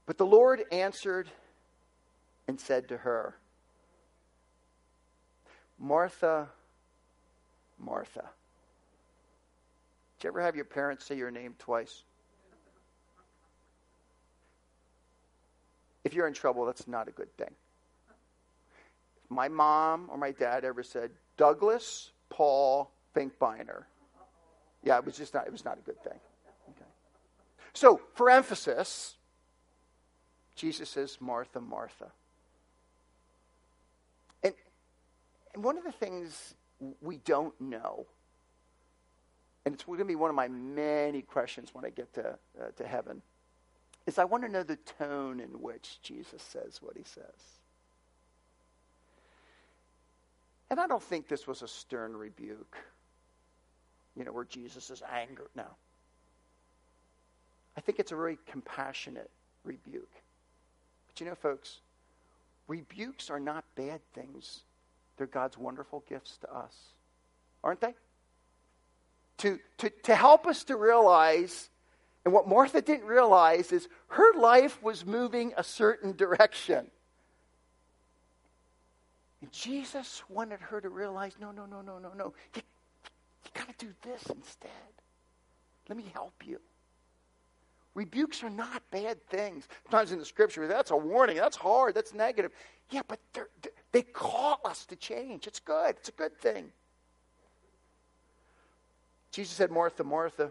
But 0.06 0.18
the 0.18 0.26
Lord 0.26 0.62
answered 0.70 1.28
and 2.46 2.60
said 2.60 2.88
to 2.88 2.98
her, 2.98 3.34
Martha, 5.78 6.48
Martha. 7.78 8.30
You 10.26 10.30
ever 10.30 10.42
have 10.42 10.56
your 10.56 10.64
parents 10.64 11.04
say 11.04 11.16
your 11.16 11.30
name 11.30 11.54
twice? 11.56 12.02
If 16.02 16.14
you're 16.14 16.26
in 16.26 16.34
trouble, 16.34 16.66
that's 16.66 16.88
not 16.88 17.06
a 17.06 17.12
good 17.12 17.32
thing. 17.36 17.54
If 19.24 19.30
my 19.30 19.46
mom 19.46 20.08
or 20.10 20.18
my 20.18 20.32
dad 20.32 20.64
ever 20.64 20.82
said, 20.82 21.12
Douglas, 21.36 22.10
Paul, 22.28 22.90
Finkbeiner, 23.14 23.84
yeah, 24.82 24.98
it 24.98 25.04
was 25.04 25.16
just 25.16 25.32
not, 25.32 25.46
it 25.46 25.52
was 25.52 25.64
not 25.64 25.78
a 25.78 25.82
good 25.82 26.02
thing. 26.02 26.18
Okay. 26.70 26.90
So, 27.72 28.00
for 28.14 28.28
emphasis, 28.28 29.14
Jesus 30.56 30.90
says, 30.90 31.18
Martha, 31.20 31.60
Martha. 31.60 32.10
And, 34.42 34.54
and 35.54 35.62
one 35.62 35.78
of 35.78 35.84
the 35.84 35.92
things 35.92 36.56
we 37.00 37.18
don't 37.18 37.54
know, 37.60 38.06
and 39.66 39.74
it's 39.74 39.82
going 39.82 39.98
to 39.98 40.04
be 40.04 40.14
one 40.14 40.30
of 40.30 40.36
my 40.36 40.46
many 40.46 41.22
questions 41.22 41.74
when 41.74 41.84
I 41.84 41.90
get 41.90 42.14
to, 42.14 42.38
uh, 42.60 42.68
to 42.76 42.86
heaven, 42.86 43.20
is 44.06 44.16
I 44.16 44.24
want 44.24 44.44
to 44.44 44.48
know 44.48 44.62
the 44.62 44.76
tone 44.76 45.40
in 45.40 45.48
which 45.60 46.00
Jesus 46.02 46.40
says 46.40 46.78
what 46.80 46.96
he 46.96 47.02
says. 47.02 47.24
And 50.70 50.78
I 50.78 50.86
don't 50.86 51.02
think 51.02 51.26
this 51.26 51.48
was 51.48 51.62
a 51.62 51.68
stern 51.68 52.16
rebuke, 52.16 52.76
you 54.16 54.24
know, 54.24 54.32
where 54.32 54.44
Jesus 54.44 54.88
is 54.88 55.02
angry. 55.12 55.46
No. 55.56 55.66
I 57.76 57.80
think 57.80 57.98
it's 57.98 58.12
a 58.12 58.16
very 58.16 58.38
compassionate 58.46 59.30
rebuke. 59.64 60.12
But 61.08 61.18
you 61.18 61.26
know, 61.26 61.34
folks, 61.34 61.80
rebukes 62.68 63.30
are 63.30 63.40
not 63.40 63.64
bad 63.74 64.00
things. 64.14 64.60
They're 65.16 65.26
God's 65.26 65.58
wonderful 65.58 66.04
gifts 66.08 66.38
to 66.38 66.54
us, 66.54 66.74
aren't 67.64 67.80
they? 67.80 67.94
To, 69.46 69.60
to, 69.78 69.90
to 70.02 70.16
help 70.16 70.48
us 70.48 70.64
to 70.64 70.76
realize, 70.76 71.70
and 72.24 72.34
what 72.34 72.48
Martha 72.48 72.82
didn't 72.82 73.06
realize 73.06 73.70
is 73.70 73.88
her 74.08 74.36
life 74.36 74.82
was 74.82 75.06
moving 75.06 75.52
a 75.56 75.62
certain 75.62 76.16
direction. 76.16 76.90
And 79.40 79.52
Jesus 79.52 80.24
wanted 80.28 80.58
her 80.58 80.80
to 80.80 80.88
realize 80.88 81.34
no, 81.40 81.52
no, 81.52 81.64
no, 81.64 81.80
no, 81.80 82.00
no, 82.00 82.12
no. 82.12 82.34
You, 82.56 82.62
you 83.44 83.50
got 83.54 83.78
to 83.78 83.86
do 83.86 83.92
this 84.02 84.24
instead. 84.34 84.70
Let 85.88 85.96
me 85.96 86.06
help 86.12 86.34
you. 86.44 86.58
Rebukes 87.94 88.42
are 88.42 88.50
not 88.50 88.82
bad 88.90 89.24
things. 89.28 89.68
Sometimes 89.84 90.10
in 90.10 90.18
the 90.18 90.24
scripture, 90.24 90.66
that's 90.66 90.90
a 90.90 90.96
warning. 90.96 91.36
That's 91.36 91.56
hard. 91.56 91.94
That's 91.94 92.12
negative. 92.12 92.50
Yeah, 92.90 93.02
but 93.06 93.20
they 93.92 94.02
call 94.02 94.60
us 94.64 94.86
to 94.86 94.96
change. 94.96 95.46
It's 95.46 95.60
good. 95.60 95.90
It's 95.90 96.08
a 96.08 96.12
good 96.12 96.36
thing. 96.40 96.72
Jesus 99.36 99.54
said, 99.54 99.70
Martha, 99.70 100.02
Martha, 100.02 100.50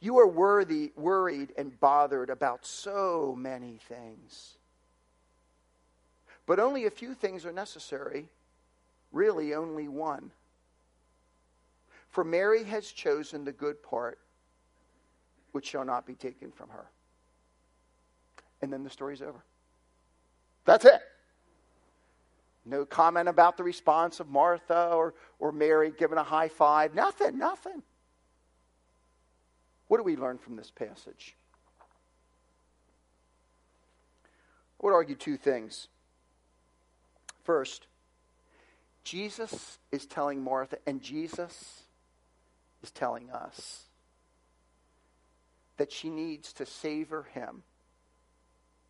you 0.00 0.18
are 0.18 0.26
worthy, 0.26 0.92
worried 0.96 1.50
and 1.56 1.80
bothered 1.80 2.28
about 2.28 2.66
so 2.66 3.34
many 3.38 3.78
things. 3.88 4.58
But 6.44 6.60
only 6.60 6.84
a 6.84 6.90
few 6.90 7.14
things 7.14 7.46
are 7.46 7.52
necessary, 7.52 8.28
really, 9.12 9.54
only 9.54 9.88
one. 9.88 10.30
For 12.10 12.22
Mary 12.22 12.64
has 12.64 12.86
chosen 12.86 13.46
the 13.46 13.52
good 13.52 13.82
part, 13.82 14.18
which 15.52 15.64
shall 15.64 15.86
not 15.86 16.06
be 16.06 16.14
taken 16.14 16.52
from 16.52 16.68
her. 16.68 16.84
And 18.60 18.70
then 18.70 18.84
the 18.84 18.90
story's 18.90 19.22
over. 19.22 19.42
That's 20.66 20.84
it. 20.84 21.00
No 22.64 22.84
comment 22.84 23.28
about 23.28 23.56
the 23.56 23.64
response 23.64 24.20
of 24.20 24.28
Martha 24.28 24.90
or, 24.92 25.14
or 25.38 25.52
Mary 25.52 25.92
giving 25.96 26.18
a 26.18 26.22
high 26.22 26.48
five. 26.48 26.94
Nothing, 26.94 27.38
nothing. 27.38 27.82
What 29.88 29.96
do 29.96 30.04
we 30.04 30.16
learn 30.16 30.38
from 30.38 30.56
this 30.56 30.70
passage? 30.70 31.34
I 34.80 34.86
would 34.86 34.94
argue 34.94 35.16
two 35.16 35.36
things. 35.36 35.88
First, 37.42 37.86
Jesus 39.02 39.78
is 39.90 40.06
telling 40.06 40.44
Martha, 40.44 40.78
and 40.86 41.02
Jesus 41.02 41.82
is 42.82 42.90
telling 42.90 43.30
us 43.30 43.84
that 45.78 45.90
she 45.90 46.10
needs 46.10 46.52
to 46.52 46.66
savor 46.66 47.24
him 47.34 47.62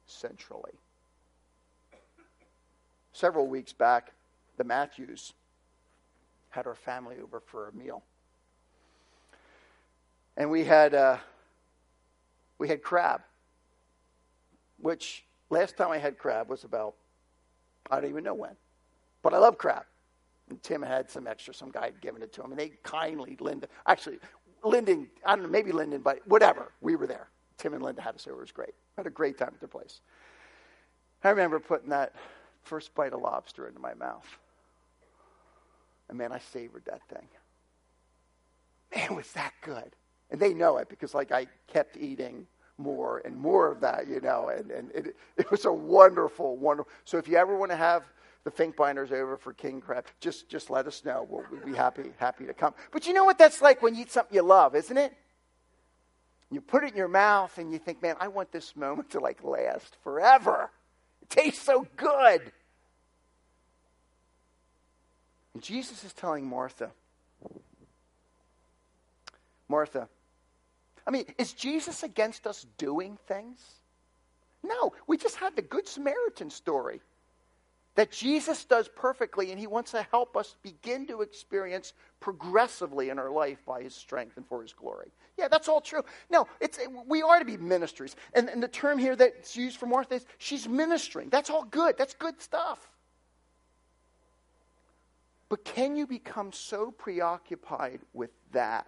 centrally. 0.07 0.79
Several 3.13 3.47
weeks 3.47 3.73
back, 3.73 4.13
the 4.57 4.65
Matthews 4.65 5.33
had 6.51 6.67
our 6.67 6.75
family 6.75 7.17
over 7.23 7.41
for 7.41 7.69
a 7.69 7.73
meal. 7.73 8.03
And 10.37 10.51
we 10.51 10.65
had 10.65 10.95
uh, 10.95 11.19
we 12.59 12.69
had 12.69 12.83
crab, 12.83 13.23
which 14.79 15.25
last 15.49 15.77
time 15.77 15.91
I 15.91 15.99
had 15.99 16.19
crab 16.19 16.49
was 16.49 16.65
about 16.65 16.95
I 17.91 18.01
don't 18.01 18.11
even 18.11 18.25
know 18.25 18.35
when. 18.35 18.57
But 19.23 19.35
I 19.35 19.39
love 19.39 19.59
crab. 19.59 19.85
And 20.49 20.63
Tim 20.63 20.83
had 20.83 21.11
some 21.11 21.27
extra, 21.27 21.55
some 21.55 21.71
guy 21.71 21.87
had 21.87 22.01
given 22.01 22.23
it 22.23 22.33
to 22.35 22.43
him. 22.43 22.51
And 22.51 22.59
they 22.59 22.73
kindly, 22.83 23.37
Linda, 23.41 23.69
actually, 23.87 24.19
Lyndon, 24.65 25.09
I 25.25 25.37
don't 25.37 25.45
know, 25.45 25.51
maybe 25.51 25.73
Lyndon, 25.73 26.01
but 26.01 26.27
whatever, 26.27 26.73
we 26.81 26.97
were 26.97 27.07
there. 27.07 27.29
Tim 27.57 27.75
and 27.75 27.83
Linda 27.83 28.03
had 28.03 28.15
us 28.15 28.27
over. 28.27 28.39
It 28.39 28.45
was 28.45 28.53
great. 28.53 28.75
had 28.97 29.07
a 29.07 29.11
great 29.11 29.39
time 29.39 29.51
at 29.53 29.61
their 29.61 29.69
place. 29.69 30.01
I 31.23 31.31
remember 31.31 31.61
putting 31.61 31.91
that 31.91 32.15
first 32.63 32.95
bite 32.95 33.13
of 33.13 33.21
lobster 33.21 33.67
into 33.67 33.81
my 33.81 33.95
mouth. 33.95 34.27
And 36.09 36.19
man, 36.19 36.33
I 36.33 36.39
savored 36.39 36.85
that 36.87 37.03
thing. 37.09 37.29
Man, 38.95 39.17
was 39.17 39.31
that 39.33 39.53
good. 39.63 39.95
And 40.31 40.41
they 40.41 40.55
know 40.55 40.79
it 40.79 40.89
because, 40.89 41.15
like, 41.15 41.33
I 41.33 41.47
kept 41.69 41.97
eating 41.97 42.47
more 42.79 43.23
and 43.25 43.37
more 43.37 43.71
of 43.71 43.81
that, 43.81 44.09
you 44.09 44.21
know, 44.21 44.49
and, 44.49 44.71
and 44.71 44.91
it, 44.93 45.17
it 45.37 45.51
was 45.51 45.65
a 45.65 45.73
wonderful, 45.73 46.57
wonderful. 46.57 46.91
So 47.05 47.19
if 47.19 47.29
you 47.29 47.37
ever 47.37 47.57
want 47.57 47.71
to 47.71 47.77
have 47.77 48.05
the 48.45 48.51
Finkbeiners 48.51 49.13
over 49.13 49.37
for 49.37 49.53
king 49.53 49.81
crab, 49.81 50.07
just, 50.21 50.49
just 50.49 50.71
let 50.71 50.87
us 50.87 51.05
know. 51.05 51.27
We'll, 51.29 51.45
we'll 51.51 51.65
be 51.65 51.77
happy, 51.77 52.11
happy 52.17 52.47
to 52.47 52.55
come. 52.55 52.75
But 52.91 53.07
you 53.07 53.13
know 53.13 53.25
what 53.25 53.39
that's 53.39 53.61
like 53.61 53.83
when 53.83 53.95
you 53.95 54.03
eat 54.03 54.11
something 54.11 54.35
you 54.35 54.43
love, 54.43 54.75
isn't 54.75 54.97
it? 54.97 55.13
You 56.51 56.61
put 56.61 56.83
it 56.83 56.93
in 56.93 56.97
your 56.97 57.09
mouth 57.09 57.57
and 57.59 57.73
you 57.73 57.79
think, 57.79 58.03
man, 58.03 58.17
I 58.19 58.29
want 58.29 58.51
this 58.51 58.75
moment 58.75 59.11
to 59.11 59.21
like 59.21 59.45
last 59.45 59.97
forever. 60.03 60.71
Tastes 61.31 61.63
so 61.63 61.87
good. 61.97 62.53
And 65.55 65.63
Jesus 65.63 66.05
is 66.05 66.13
telling 66.13 66.47
Martha, 66.47 66.91
Martha, 69.69 70.09
I 71.07 71.11
mean, 71.11 71.25
is 71.39 71.53
Jesus 71.53 72.03
against 72.03 72.47
us 72.47 72.67
doing 72.77 73.19
things? 73.27 73.61
No, 74.63 74.93
we 75.07 75.17
just 75.17 75.37
had 75.37 75.57
the 75.57 75.63
Good 75.63 75.89
Samaritan 75.89 76.51
story 76.51 77.01
that 77.97 78.11
Jesus 78.11 78.65
does 78.65 78.89
perfectly, 78.89 79.51
and 79.51 79.59
he 79.59 79.67
wants 79.67 79.91
to 79.91 80.07
help 80.11 80.37
us 80.37 80.57
begin 80.63 81.07
to 81.09 81.23
experience 81.23 81.93
progressively 82.21 83.11
in 83.11 83.19
our 83.19 83.31
life 83.31 83.59
by 83.67 83.83
his 83.83 83.95
strength 83.95 84.37
and 84.37 84.47
for 84.47 84.63
his 84.63 84.73
glory. 84.73 85.11
Yeah, 85.37 85.49
that's 85.49 85.69
all 85.69 85.81
true. 85.81 86.03
No, 86.31 86.47
it's, 86.61 86.79
we 87.07 87.23
are 87.23 87.39
to 87.39 87.45
be 87.45 87.57
ministers. 87.57 88.15
And, 88.35 88.49
and 88.49 88.63
the 88.63 88.69
term 88.69 88.99
here 88.99 89.17
that's 89.17 89.57
used 89.57 89.79
for 89.79 89.87
Martha 89.87 90.17
is 90.17 90.27
she's 90.39 90.69
ministering. 90.69 91.31
That's 91.31 91.51
all 91.51 91.65
good. 91.65 91.97
That's 91.99 92.15
good 92.15 92.41
stuff. 92.41 92.89
But 95.49 95.65
can 95.65 95.97
you 95.97 96.07
become 96.07 96.53
so 96.53 96.93
preoccupied 96.93 98.01
with 98.13 98.31
that 98.53 98.87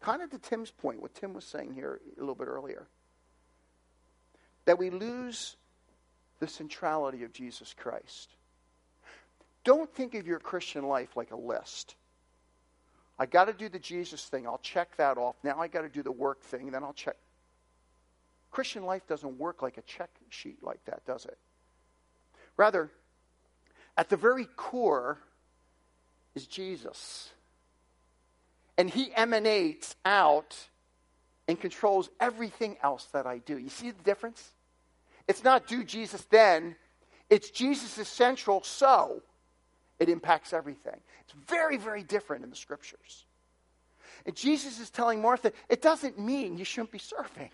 kind 0.00 0.22
of 0.22 0.30
to 0.30 0.38
Tim's 0.38 0.70
point, 0.70 1.02
what 1.02 1.14
Tim 1.14 1.34
was 1.34 1.44
saying 1.44 1.72
here 1.72 2.00
a 2.16 2.20
little 2.20 2.34
bit 2.34 2.48
earlier, 2.48 2.86
that 4.66 4.78
we 4.78 4.90
lose 4.90 5.56
the 6.42 6.48
centrality 6.48 7.22
of 7.22 7.32
Jesus 7.32 7.72
Christ. 7.72 8.34
Don't 9.62 9.88
think 9.94 10.16
of 10.16 10.26
your 10.26 10.40
Christian 10.40 10.88
life 10.88 11.16
like 11.16 11.30
a 11.30 11.36
list. 11.36 11.94
I 13.16 13.26
got 13.26 13.44
to 13.44 13.52
do 13.52 13.68
the 13.68 13.78
Jesus 13.78 14.24
thing. 14.24 14.44
I'll 14.44 14.58
check 14.58 14.96
that 14.96 15.18
off. 15.18 15.36
Now 15.44 15.60
I 15.60 15.68
got 15.68 15.82
to 15.82 15.88
do 15.88 16.02
the 16.02 16.10
work 16.10 16.42
thing. 16.42 16.72
Then 16.72 16.82
I'll 16.82 16.94
check. 16.94 17.14
Christian 18.50 18.82
life 18.82 19.06
doesn't 19.06 19.38
work 19.38 19.62
like 19.62 19.78
a 19.78 19.82
check 19.82 20.10
sheet 20.30 20.58
like 20.64 20.84
that, 20.86 21.06
does 21.06 21.26
it? 21.26 21.38
Rather, 22.56 22.90
at 23.96 24.08
the 24.08 24.16
very 24.16 24.46
core 24.56 25.18
is 26.34 26.44
Jesus. 26.48 27.30
And 28.76 28.90
he 28.90 29.14
emanates 29.14 29.94
out 30.04 30.56
and 31.46 31.60
controls 31.60 32.10
everything 32.18 32.78
else 32.82 33.04
that 33.12 33.28
I 33.28 33.38
do. 33.38 33.56
You 33.56 33.68
see 33.68 33.92
the 33.92 34.02
difference? 34.02 34.50
It's 35.28 35.44
not 35.44 35.66
do 35.66 35.84
Jesus 35.84 36.22
then, 36.30 36.76
it's 37.30 37.50
Jesus 37.50 37.96
is 37.98 38.08
central, 38.08 38.62
so 38.62 39.22
it 39.98 40.08
impacts 40.08 40.52
everything. 40.52 41.00
It's 41.20 41.32
very, 41.46 41.76
very 41.76 42.02
different 42.02 42.44
in 42.44 42.50
the 42.50 42.56
scriptures. 42.56 43.24
And 44.26 44.36
Jesus 44.36 44.78
is 44.78 44.90
telling 44.90 45.22
Martha, 45.22 45.52
it 45.68 45.82
doesn't 45.82 46.18
mean 46.18 46.58
you 46.58 46.64
shouldn't 46.64 46.92
be 46.92 46.98
serving. 46.98 47.50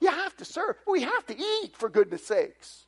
You 0.00 0.10
have 0.10 0.36
to 0.38 0.44
serve. 0.44 0.76
We 0.86 1.02
have 1.02 1.26
to 1.26 1.38
eat, 1.38 1.76
for 1.76 1.88
goodness 1.88 2.26
sakes. 2.26 2.86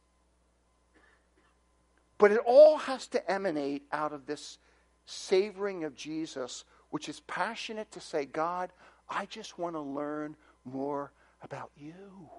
But 2.18 2.33
it 2.33 2.40
all 2.44 2.78
has 2.78 3.06
to 3.09 3.30
emanate 3.30 3.85
out 3.92 4.12
of 4.12 4.26
this 4.26 4.59
savoring 5.06 5.85
of 5.85 5.94
Jesus, 5.94 6.64
which 6.90 7.09
is 7.09 7.21
passionate 7.21 7.90
to 7.92 8.00
say, 8.00 8.25
God, 8.25 8.73
I 9.09 9.26
just 9.26 9.59
want 9.59 9.75
to 9.75 9.80
learn 9.80 10.37
more 10.64 11.12
about 11.42 11.71
you. 11.76 12.30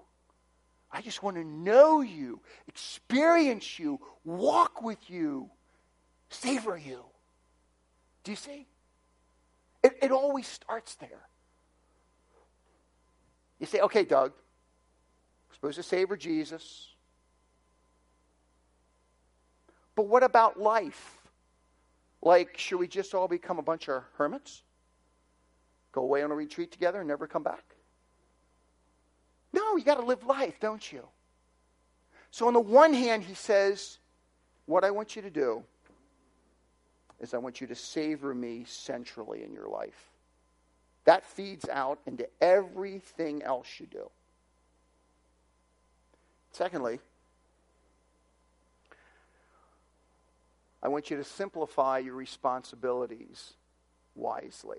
I 0.90 1.02
just 1.02 1.22
want 1.22 1.36
to 1.36 1.44
know 1.44 2.00
you, 2.00 2.40
experience 2.68 3.78
you, 3.78 4.00
walk 4.24 4.82
with 4.82 5.10
you, 5.10 5.50
savor 6.30 6.76
you. 6.76 7.04
Do 8.24 8.32
you 8.32 8.36
see? 8.36 8.66
It, 9.82 9.98
it 10.02 10.10
always 10.10 10.46
starts 10.46 10.94
there. 10.96 11.28
You 13.58 13.66
say, 13.66 13.80
okay, 13.80 14.04
Doug, 14.04 14.32
we're 15.48 15.54
supposed 15.54 15.76
to 15.76 15.82
savor 15.82 16.16
Jesus. 16.16 16.88
But 19.94 20.08
what 20.08 20.22
about 20.22 20.60
life? 20.60 21.18
Like, 22.22 22.58
should 22.58 22.78
we 22.78 22.88
just 22.88 23.14
all 23.14 23.28
become 23.28 23.58
a 23.58 23.62
bunch 23.62 23.88
of 23.88 24.02
hermits? 24.16 24.62
Go 25.92 26.02
away 26.02 26.22
on 26.22 26.30
a 26.30 26.34
retreat 26.34 26.72
together 26.72 26.98
and 26.98 27.08
never 27.08 27.26
come 27.26 27.42
back? 27.42 27.75
No, 29.52 29.76
you 29.76 29.84
got 29.84 29.96
to 30.00 30.04
live 30.04 30.24
life, 30.24 30.58
don't 30.60 30.92
you? 30.92 31.04
So, 32.30 32.46
on 32.46 32.52
the 32.52 32.60
one 32.60 32.92
hand, 32.92 33.22
he 33.22 33.34
says, 33.34 33.98
What 34.66 34.84
I 34.84 34.90
want 34.90 35.16
you 35.16 35.22
to 35.22 35.30
do 35.30 35.62
is 37.20 37.32
I 37.32 37.38
want 37.38 37.60
you 37.60 37.66
to 37.68 37.74
savor 37.74 38.34
me 38.34 38.64
centrally 38.66 39.42
in 39.42 39.52
your 39.52 39.68
life. 39.68 40.10
That 41.04 41.24
feeds 41.24 41.68
out 41.68 42.00
into 42.06 42.28
everything 42.40 43.42
else 43.42 43.68
you 43.78 43.86
do. 43.86 44.10
Secondly, 46.52 46.98
I 50.82 50.88
want 50.88 51.10
you 51.10 51.16
to 51.16 51.24
simplify 51.24 51.98
your 51.98 52.14
responsibilities 52.14 53.54
wisely. 54.14 54.78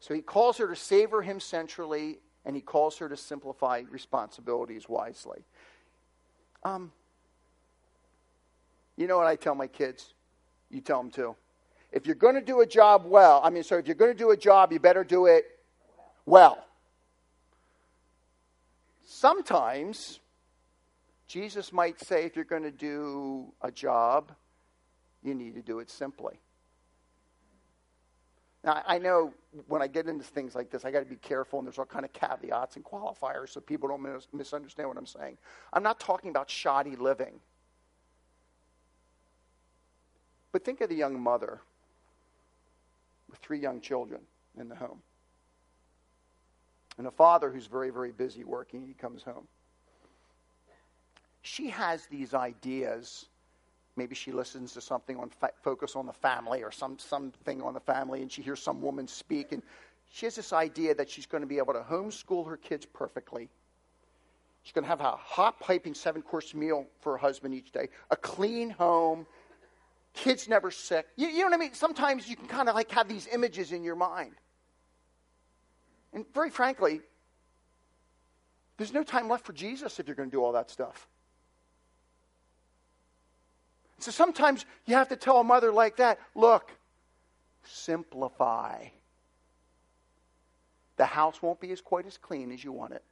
So 0.00 0.14
he 0.14 0.20
calls 0.20 0.58
her 0.58 0.68
to 0.68 0.76
savor 0.76 1.22
him 1.22 1.40
centrally, 1.40 2.18
and 2.48 2.56
he 2.56 2.62
calls 2.62 2.96
her 2.96 3.10
to 3.10 3.16
simplify 3.16 3.82
responsibilities 3.90 4.88
wisely. 4.88 5.44
Um, 6.64 6.90
you 8.96 9.06
know 9.06 9.18
what 9.18 9.26
I 9.26 9.36
tell 9.36 9.54
my 9.54 9.66
kids? 9.66 10.14
You 10.70 10.80
tell 10.80 10.96
them 11.02 11.10
too. 11.10 11.36
If 11.92 12.06
you're 12.06 12.16
going 12.16 12.36
to 12.36 12.40
do 12.40 12.62
a 12.62 12.66
job 12.66 13.04
well, 13.04 13.42
I 13.44 13.50
mean, 13.50 13.64
so 13.64 13.76
if 13.76 13.86
you're 13.86 13.94
going 13.94 14.12
to 14.12 14.18
do 14.18 14.30
a 14.30 14.36
job, 14.36 14.72
you 14.72 14.80
better 14.80 15.04
do 15.04 15.26
it 15.26 15.44
well. 16.24 16.64
Sometimes 19.04 20.18
Jesus 21.26 21.70
might 21.70 22.00
say, 22.00 22.24
if 22.24 22.34
you're 22.34 22.46
going 22.46 22.62
to 22.62 22.70
do 22.70 23.52
a 23.60 23.70
job, 23.70 24.32
you 25.22 25.34
need 25.34 25.54
to 25.54 25.62
do 25.62 25.80
it 25.80 25.90
simply. 25.90 26.40
Now, 28.64 28.82
I 28.86 28.98
know 28.98 29.32
when 29.68 29.82
I 29.82 29.86
get 29.86 30.06
into 30.06 30.24
things 30.24 30.54
like 30.54 30.70
this, 30.70 30.84
I 30.84 30.90
got 30.90 31.00
to 31.00 31.04
be 31.04 31.16
careful, 31.16 31.58
and 31.58 31.66
there's 31.66 31.78
all 31.78 31.86
kind 31.86 32.04
of 32.04 32.12
caveats 32.12 32.76
and 32.76 32.84
qualifiers 32.84 33.50
so 33.50 33.60
people 33.60 33.88
don't 33.88 34.02
mis- 34.02 34.28
misunderstand 34.32 34.88
what 34.88 34.98
I'm 34.98 35.06
saying. 35.06 35.38
I'm 35.72 35.82
not 35.82 36.00
talking 36.00 36.30
about 36.30 36.50
shoddy 36.50 36.96
living. 36.96 37.40
But 40.50 40.64
think 40.64 40.80
of 40.80 40.88
the 40.88 40.96
young 40.96 41.20
mother 41.20 41.60
with 43.30 43.38
three 43.38 43.60
young 43.60 43.80
children 43.80 44.22
in 44.58 44.68
the 44.68 44.74
home, 44.74 45.00
and 46.96 47.06
a 47.06 47.12
father 47.12 47.50
who's 47.50 47.66
very, 47.66 47.90
very 47.90 48.10
busy 48.10 48.42
working. 48.42 48.84
He 48.86 48.94
comes 48.94 49.22
home 49.22 49.46
she 51.48 51.70
has 51.70 52.06
these 52.06 52.34
ideas. 52.34 53.26
Maybe 53.98 54.14
she 54.14 54.30
listens 54.32 54.72
to 54.74 54.80
something 54.80 55.18
on 55.18 55.28
fa- 55.28 55.50
focus 55.62 55.96
on 55.96 56.06
the 56.06 56.12
family 56.12 56.62
or 56.62 56.70
some 56.70 56.98
something 56.98 57.60
on 57.60 57.74
the 57.74 57.80
family, 57.80 58.22
and 58.22 58.30
she 58.30 58.40
hears 58.40 58.62
some 58.62 58.80
woman 58.80 59.08
speak, 59.08 59.52
and 59.52 59.62
she 60.10 60.24
has 60.24 60.36
this 60.36 60.52
idea 60.52 60.94
that 60.94 61.10
she's 61.10 61.26
going 61.26 61.42
to 61.42 61.46
be 61.46 61.58
able 61.58 61.74
to 61.74 61.80
homeschool 61.80 62.48
her 62.48 62.56
kids 62.56 62.86
perfectly. 62.86 63.48
She's 64.62 64.72
going 64.72 64.84
to 64.84 64.88
have 64.88 65.00
a 65.00 65.16
hot 65.16 65.58
piping 65.60 65.94
seven 65.94 66.22
course 66.22 66.54
meal 66.54 66.86
for 67.00 67.12
her 67.12 67.18
husband 67.18 67.54
each 67.54 67.72
day, 67.72 67.88
a 68.10 68.16
clean 68.16 68.70
home, 68.70 69.26
kids 70.14 70.48
never 70.48 70.70
sick. 70.70 71.06
You, 71.16 71.28
you 71.28 71.40
know 71.40 71.46
what 71.46 71.54
I 71.54 71.58
mean? 71.58 71.74
Sometimes 71.74 72.28
you 72.28 72.36
can 72.36 72.46
kind 72.46 72.68
of 72.68 72.74
like 72.74 72.90
have 72.92 73.08
these 73.08 73.26
images 73.32 73.72
in 73.72 73.82
your 73.82 73.96
mind. 73.96 74.34
And 76.12 76.24
very 76.32 76.50
frankly, 76.50 77.00
there's 78.76 78.92
no 78.92 79.02
time 79.02 79.28
left 79.28 79.44
for 79.44 79.52
Jesus 79.52 79.98
if 79.98 80.06
you're 80.06 80.16
going 80.16 80.30
to 80.30 80.36
do 80.36 80.42
all 80.42 80.52
that 80.52 80.70
stuff. 80.70 81.08
So 83.98 84.10
sometimes 84.10 84.64
you 84.86 84.94
have 84.94 85.08
to 85.08 85.16
tell 85.16 85.38
a 85.38 85.44
mother 85.44 85.72
like 85.72 85.96
that 85.96 86.18
look, 86.34 86.70
simplify. 87.64 88.86
The 90.96 91.06
house 91.06 91.40
won't 91.42 91.60
be 91.60 91.70
as 91.72 91.80
quite 91.80 92.06
as 92.06 92.16
clean 92.16 92.52
as 92.52 92.62
you 92.62 92.72
want 92.72 92.92
it. 92.92 93.04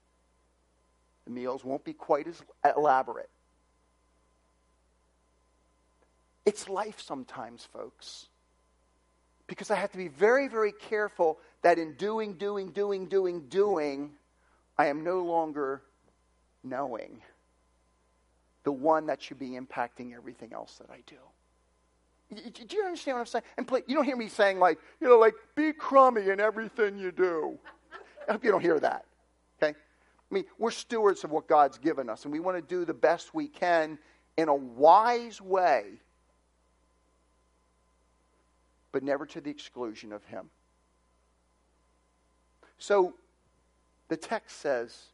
The 1.25 1.31
meals 1.31 1.64
won't 1.64 1.85
be 1.85 1.92
quite 1.92 2.27
as 2.27 2.40
elaborate. 2.77 3.31
It's 6.44 6.68
life 6.68 7.01
sometimes, 7.01 7.64
folks. 7.72 8.29
Because 9.49 9.70
I 9.70 9.77
have 9.77 9.90
to 9.92 9.99
be 9.99 10.09
very, 10.09 10.49
very 10.49 10.72
careful 10.72 11.38
that 11.62 11.79
in 11.79 11.94
doing, 11.94 12.35
doing, 12.35 12.70
doing, 12.70 13.07
doing, 13.07 13.49
doing, 13.49 14.12
I 14.79 14.87
am 14.87 15.03
no 15.03 15.22
longer 15.22 15.83
knowing 16.62 17.20
the 18.66 18.72
one 18.72 19.07
that 19.07 19.22
should 19.22 19.38
be 19.38 19.50
impacting 19.50 20.12
everything 20.12 20.52
else 20.52 20.81
that 20.81 20.90
I 20.90 20.98
do. 21.07 22.50
Do 22.50 22.76
you 22.76 22.85
understand 22.85 23.14
what 23.14 23.20
I'm 23.20 23.26
saying? 23.26 23.44
And 23.57 23.68
play, 23.68 23.83
you 23.87 23.94
don't 23.94 24.05
hear 24.05 24.16
me 24.16 24.26
saying 24.26 24.59
like, 24.59 24.81
you 25.00 25.07
know, 25.07 25.20
like 25.20 25.35
be 25.55 25.72
crummy 25.72 26.31
in 26.31 26.40
everything 26.40 26.98
you 26.98 27.12
do. 27.12 27.57
I 28.29 28.33
hope 28.33 28.44
you 28.44 28.50
don't 28.50 28.61
hear 28.61 28.81
that. 28.81 29.05
Okay? 29.62 29.72
I 29.79 30.35
mean, 30.35 30.46
we're 30.59 30.72
stewards 30.72 31.22
of 31.22 31.31
what 31.31 31.46
God's 31.46 31.79
given 31.79 32.11
us, 32.11 32.24
and 32.24 32.33
we 32.33 32.40
want 32.40 32.57
to 32.57 32.61
do 32.61 32.85
the 32.85 32.92
best 32.92 33.33
we 33.33 33.46
can 33.46 34.00
in 34.37 34.48
a 34.48 34.55
wise 34.55 35.40
way, 35.40 35.85
but 38.90 39.05
never 39.05 39.26
to 39.26 39.40
the 39.40 39.48
exclusion 39.48 40.12
of 40.12 40.24
Him. 40.24 40.50
So 42.79 43.14
the 44.09 44.16
text 44.16 44.59
says, 44.59 45.05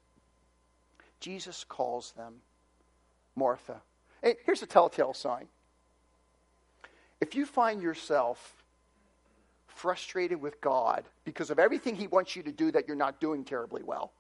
Jesus 1.21 1.65
calls 1.65 2.13
them 2.13 2.37
Martha. 3.37 3.83
Hey, 4.23 4.37
here's 4.45 4.63
a 4.63 4.67
telltale 4.67 5.15
sign. 5.15 5.49
If 7.21 7.35
you 7.35 7.47
find 7.47 7.83
yourself 7.83 8.65
frustrated 9.67 10.41
with 10.41 10.61
God 10.61 11.05
because 11.25 11.51
of 11.51 11.59
everything 11.59 11.97
He 11.97 12.07
wants 12.07 12.37
you 12.37 12.43
to 12.43 12.53
do 12.53 12.71
that 12.73 12.87
you're 12.87 12.97
not 12.97 13.21
doing 13.21 13.45
terribly 13.45 13.83
well, 13.83 14.13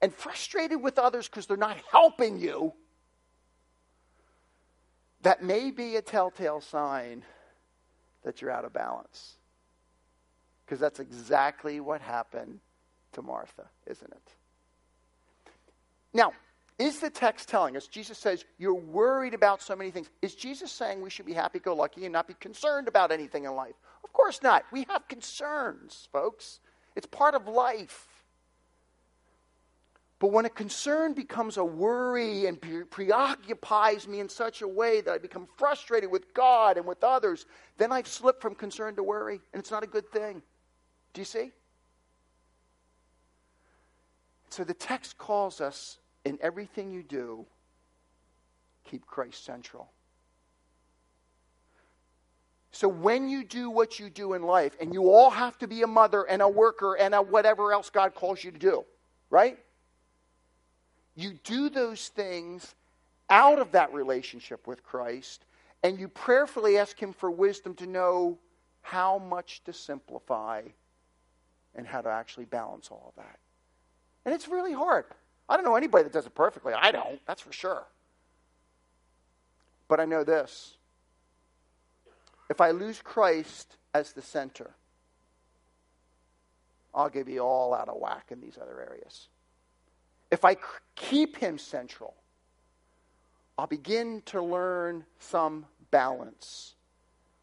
and 0.00 0.12
frustrated 0.12 0.82
with 0.82 0.98
others 0.98 1.28
because 1.28 1.46
they're 1.46 1.56
not 1.56 1.76
helping 1.90 2.38
you, 2.38 2.72
that 5.22 5.42
may 5.42 5.70
be 5.70 5.96
a 5.96 6.02
telltale 6.02 6.60
sign 6.60 7.24
that 8.24 8.42
you're 8.42 8.50
out 8.50 8.64
of 8.64 8.72
balance. 8.72 9.36
Because 10.64 10.80
that's 10.80 11.00
exactly 11.00 11.80
what 11.80 12.00
happened 12.00 12.58
to 13.12 13.22
Martha, 13.22 13.68
isn't 13.86 14.10
it? 14.10 14.32
Now, 16.12 16.32
is 16.82 16.98
the 16.98 17.10
text 17.10 17.48
telling 17.48 17.76
us, 17.76 17.86
Jesus 17.86 18.18
says, 18.18 18.44
you're 18.58 18.74
worried 18.74 19.34
about 19.34 19.62
so 19.62 19.76
many 19.76 19.90
things. 19.90 20.10
Is 20.20 20.34
Jesus 20.34 20.72
saying 20.72 21.00
we 21.00 21.10
should 21.10 21.26
be 21.26 21.32
happy 21.32 21.58
go 21.58 21.74
lucky 21.74 22.04
and 22.04 22.12
not 22.12 22.26
be 22.26 22.34
concerned 22.34 22.88
about 22.88 23.12
anything 23.12 23.44
in 23.44 23.54
life? 23.54 23.74
Of 24.02 24.12
course 24.12 24.42
not. 24.42 24.64
We 24.72 24.84
have 24.88 25.06
concerns, 25.08 26.08
folks. 26.12 26.60
It's 26.96 27.06
part 27.06 27.34
of 27.34 27.46
life. 27.46 28.08
But 30.18 30.32
when 30.32 30.44
a 30.44 30.50
concern 30.50 31.14
becomes 31.14 31.56
a 31.56 31.64
worry 31.64 32.46
and 32.46 32.60
pre- 32.60 32.84
preoccupies 32.84 34.06
me 34.06 34.20
in 34.20 34.28
such 34.28 34.62
a 34.62 34.68
way 34.68 35.00
that 35.00 35.12
I 35.12 35.18
become 35.18 35.48
frustrated 35.56 36.10
with 36.10 36.32
God 36.34 36.76
and 36.76 36.86
with 36.86 37.02
others, 37.02 37.46
then 37.78 37.90
I've 37.92 38.06
slipped 38.06 38.40
from 38.40 38.54
concern 38.54 38.94
to 38.96 39.02
worry, 39.02 39.40
and 39.52 39.60
it's 39.60 39.70
not 39.70 39.82
a 39.82 39.88
good 39.88 40.10
thing. 40.10 40.42
Do 41.12 41.20
you 41.20 41.24
see? 41.24 41.52
So 44.50 44.64
the 44.64 44.74
text 44.74 45.18
calls 45.18 45.60
us 45.60 45.98
in 46.24 46.38
everything 46.40 46.90
you 46.90 47.02
do, 47.02 47.46
keep 48.84 49.06
Christ 49.06 49.44
central. 49.44 49.90
So 52.70 52.88
when 52.88 53.28
you 53.28 53.44
do 53.44 53.68
what 53.68 53.98
you 53.98 54.08
do 54.08 54.32
in 54.32 54.42
life, 54.42 54.76
and 54.80 54.94
you 54.94 55.10
all 55.10 55.30
have 55.30 55.58
to 55.58 55.68
be 55.68 55.82
a 55.82 55.86
mother 55.86 56.22
and 56.22 56.40
a 56.40 56.48
worker 56.48 56.94
and 56.94 57.14
a 57.14 57.20
whatever 57.20 57.72
else 57.72 57.90
God 57.90 58.14
calls 58.14 58.42
you 58.42 58.50
to 58.50 58.58
do, 58.58 58.84
right? 59.28 59.58
You 61.14 61.34
do 61.44 61.68
those 61.68 62.08
things 62.08 62.74
out 63.28 63.58
of 63.58 63.72
that 63.72 63.92
relationship 63.92 64.66
with 64.66 64.82
Christ, 64.82 65.44
and 65.82 65.98
you 65.98 66.08
prayerfully 66.08 66.78
ask 66.78 66.98
Him 66.98 67.12
for 67.12 67.30
wisdom 67.30 67.74
to 67.74 67.86
know 67.86 68.38
how 68.80 69.18
much 69.18 69.62
to 69.64 69.72
simplify 69.72 70.62
and 71.74 71.86
how 71.86 72.00
to 72.00 72.08
actually 72.08 72.46
balance 72.46 72.88
all 72.90 73.12
of 73.16 73.22
that. 73.22 73.38
And 74.24 74.34
it's 74.34 74.48
really 74.48 74.72
hard. 74.72 75.04
I 75.52 75.56
don't 75.56 75.66
know 75.66 75.76
anybody 75.76 76.04
that 76.04 76.14
does 76.14 76.24
it 76.24 76.34
perfectly. 76.34 76.72
I 76.72 76.90
don't, 76.92 77.20
that's 77.26 77.42
for 77.42 77.52
sure. 77.52 77.84
But 79.86 80.00
I 80.00 80.06
know 80.06 80.24
this 80.24 80.78
if 82.48 82.62
I 82.62 82.70
lose 82.70 83.02
Christ 83.02 83.76
as 83.92 84.14
the 84.14 84.22
center, 84.22 84.70
I'll 86.94 87.10
give 87.10 87.28
you 87.28 87.40
all 87.40 87.74
out 87.74 87.90
of 87.90 87.98
whack 88.00 88.28
in 88.30 88.40
these 88.40 88.56
other 88.56 88.80
areas. 88.80 89.28
If 90.30 90.42
I 90.46 90.56
keep 90.94 91.36
him 91.36 91.58
central, 91.58 92.14
I'll 93.58 93.66
begin 93.66 94.22
to 94.26 94.40
learn 94.40 95.04
some 95.18 95.66
balance 95.90 96.76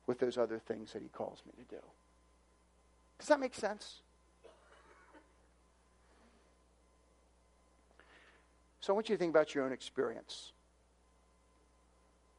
with 0.08 0.18
those 0.18 0.36
other 0.40 0.58
things 0.58 0.94
that 0.94 1.04
he 1.04 1.10
calls 1.10 1.44
me 1.46 1.52
to 1.64 1.76
do. 1.76 1.82
Does 3.20 3.28
that 3.28 3.40
make 3.40 3.54
sense? 3.54 4.02
So 8.82 8.94
I 8.94 8.96
want 8.96 9.10
you 9.10 9.16
to 9.16 9.20
think 9.20 9.32
about 9.32 9.54
your 9.54 9.66
own 9.66 9.74
experience. 9.74 10.52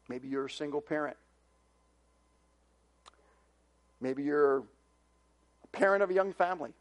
Maybe 0.09 0.29
you're 0.29 0.47
a 0.47 0.51
single 0.51 0.81
parent. 0.81 1.17
Maybe 4.01 4.23
you're 4.23 4.59
a 4.59 5.67
parent 5.73 6.03
of 6.03 6.11
a 6.11 6.15
young 6.15 6.33
family. 6.33 6.73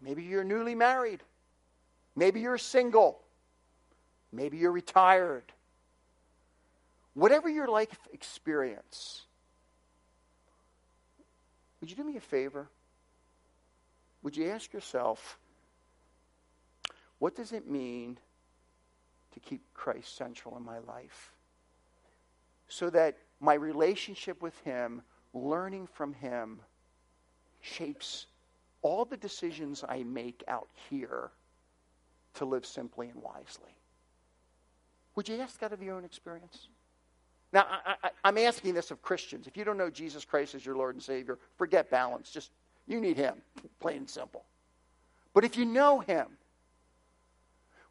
Maybe 0.00 0.22
you're 0.22 0.44
newly 0.44 0.74
married. 0.74 1.22
Maybe 2.16 2.40
you're 2.40 2.58
single. 2.58 3.20
Maybe 4.32 4.56
you're 4.56 4.72
retired. 4.72 5.44
Whatever 7.14 7.48
your 7.48 7.68
life 7.68 7.96
experience, 8.12 9.22
would 11.80 11.90
you 11.90 11.96
do 11.96 12.04
me 12.04 12.16
a 12.16 12.20
favor? 12.20 12.68
Would 14.22 14.36
you 14.36 14.48
ask 14.50 14.72
yourself, 14.72 15.38
what 17.20 17.36
does 17.36 17.52
it 17.52 17.70
mean 17.70 18.18
to 19.32 19.40
keep 19.40 19.62
Christ 19.72 20.16
central 20.16 20.56
in 20.56 20.64
my 20.64 20.78
life? 20.78 21.32
So 22.66 22.90
that 22.90 23.18
my 23.40 23.54
relationship 23.54 24.42
with 24.42 24.58
Him, 24.60 25.02
learning 25.32 25.86
from 25.86 26.14
Him, 26.14 26.60
shapes 27.60 28.26
all 28.82 29.04
the 29.04 29.16
decisions 29.16 29.84
I 29.86 30.02
make 30.02 30.42
out 30.48 30.68
here 30.88 31.30
to 32.34 32.44
live 32.46 32.64
simply 32.64 33.10
and 33.10 33.22
wisely. 33.22 33.76
Would 35.14 35.28
you 35.28 35.38
ask 35.40 35.58
that 35.60 35.72
of 35.72 35.82
your 35.82 35.96
own 35.96 36.04
experience? 36.04 36.68
Now, 37.52 37.66
I, 38.24 38.28
am 38.28 38.38
asking 38.38 38.74
this 38.74 38.90
of 38.90 39.02
Christians. 39.02 39.46
If 39.46 39.56
you 39.56 39.64
don't 39.64 39.76
know 39.76 39.90
Jesus 39.90 40.24
Christ 40.24 40.54
as 40.54 40.64
your 40.64 40.76
Lord 40.76 40.94
and 40.94 41.02
Savior, 41.02 41.38
forget 41.56 41.90
balance. 41.90 42.30
Just, 42.30 42.50
you 42.86 43.00
need 43.00 43.16
Him, 43.18 43.34
plain 43.80 43.98
and 43.98 44.08
simple. 44.10 44.44
But 45.34 45.44
if 45.44 45.56
you 45.56 45.66
know 45.66 45.98
Him, 45.98 46.28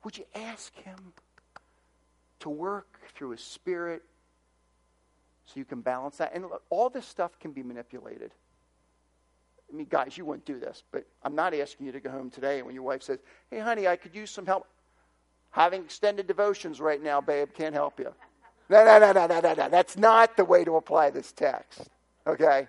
would 0.04 0.18
you 0.18 0.26
ask 0.36 0.74
Him 0.76 1.14
to 2.40 2.50
work 2.50 3.00
through 3.16 3.32
His 3.32 3.42
Spirit 3.42 4.02
so 5.46 5.54
you 5.60 5.66
can 5.66 5.82
balance 5.82 6.18
that? 6.18 6.34
And 6.34 6.46
all 6.70 6.90
this 6.90 7.06
stuff 7.06 7.38
can 7.40 7.52
be 7.52 7.64
manipulated. 7.64 8.32
I 9.72 9.76
mean, 9.76 9.88
guys, 9.90 10.18
you 10.18 10.26
wouldn't 10.26 10.46
do 10.46 10.60
this, 10.60 10.84
but 10.92 11.06
I'm 11.24 11.36
not 11.36 11.54
asking 11.54 11.86
you 11.86 11.92
to 11.92 12.00
go 12.00 12.10
home 12.10 12.30
today 12.30 12.62
when 12.62 12.74
your 12.74 12.84
wife 12.84 13.04
says, 13.04 13.20
Hey, 13.52 13.60
honey, 13.60 13.88
I 13.88 13.96
could 13.96 14.16
use 14.16 14.32
some 14.32 14.46
help. 14.46 14.68
Having 15.52 15.84
extended 15.84 16.28
devotions 16.28 16.80
right 16.80 17.02
now, 17.02 17.22
babe, 17.22 17.50
can't 17.56 17.74
help 17.74 18.00
you. 18.00 18.14
No, 18.70 18.86
no, 18.86 19.00
no, 19.00 19.12
no, 19.12 19.28
no, 19.28 19.40
no, 19.40 19.54
no. 19.56 19.70
That's 19.70 19.98
not 19.98 20.38
the 20.38 20.46
way 20.46 20.64
to 20.64 20.76
apply 20.76 21.10
this 21.10 21.32
text, 21.32 21.90
okay? 22.28 22.68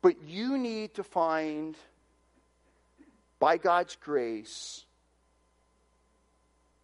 But 0.00 0.22
you 0.26 0.56
need 0.56 0.94
to 0.94 1.04
find, 1.04 1.76
by 3.38 3.58
God's 3.58 3.96
grace, 3.96 4.86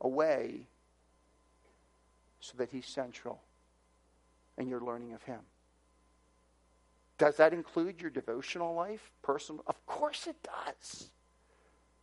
a 0.01 0.09
way 0.09 0.67
so 2.41 2.55
that 2.59 2.71
He's 2.71 2.87
central 2.87 3.41
and 4.59 4.69
you're 4.69 4.81
learning 4.81 5.13
of 5.13 5.23
Him. 5.23 5.41
Does 7.19 7.37
that 7.37 7.53
include 7.53 8.01
your 8.01 8.11
devotional 8.11 8.75
life, 8.75 9.11
personal? 9.23 9.63
Of 9.67 9.85
course 9.87 10.27
it 10.27 10.37
does. 10.43 11.09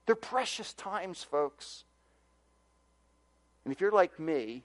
They're 0.06 0.16
precious 0.16 0.74
times, 0.74 1.24
folks. 1.24 1.84
And 3.64 3.74
if 3.74 3.80
you're 3.80 3.92
like 3.92 4.20
me, 4.20 4.64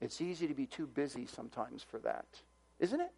it's 0.00 0.20
easy 0.20 0.48
to 0.48 0.54
be 0.54 0.66
too 0.66 0.86
busy 0.86 1.26
sometimes 1.26 1.82
for 1.82 1.98
that. 2.00 2.26
Isn't 2.78 3.00
it? 3.00 3.12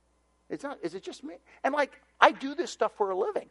It's 0.51 0.63
not 0.63 0.79
is 0.83 0.95
it 0.95 1.03
just 1.03 1.25
me? 1.25 1.35
And 1.63 1.75
like 1.75 1.93
I 2.21 2.33
do 2.33 2.55
this 2.55 2.71
stuff 2.71 2.93
for 2.97 3.11
a 3.11 3.17
living. 3.17 3.49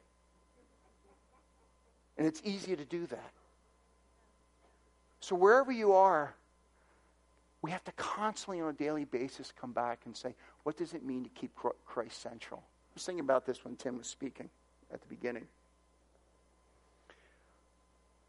And 2.17 2.27
it's 2.27 2.41
easy 2.43 2.75
to 2.75 2.85
do 2.85 3.07
that. 3.07 3.31
So 5.23 5.35
wherever 5.35 5.71
you 5.71 5.93
are, 5.93 6.35
we 7.61 7.71
have 7.71 7.81
to 7.85 7.93
constantly 7.93 8.59
on 8.59 8.67
a 8.67 8.73
daily 8.73 9.05
basis 9.05 9.53
come 9.57 9.71
back 9.71 10.01
and 10.03 10.13
say, 10.13 10.35
what 10.63 10.75
does 10.75 10.93
it 10.93 11.05
mean 11.05 11.23
to 11.23 11.29
keep 11.29 11.55
Christ 11.55 12.21
central? 12.21 12.59
I 12.61 12.91
was 12.95 13.05
thinking 13.05 13.21
about 13.21 13.45
this 13.45 13.63
when 13.63 13.77
Tim 13.77 13.97
was 13.97 14.07
speaking 14.07 14.49
at 14.91 14.99
the 14.99 15.07
beginning. 15.07 15.45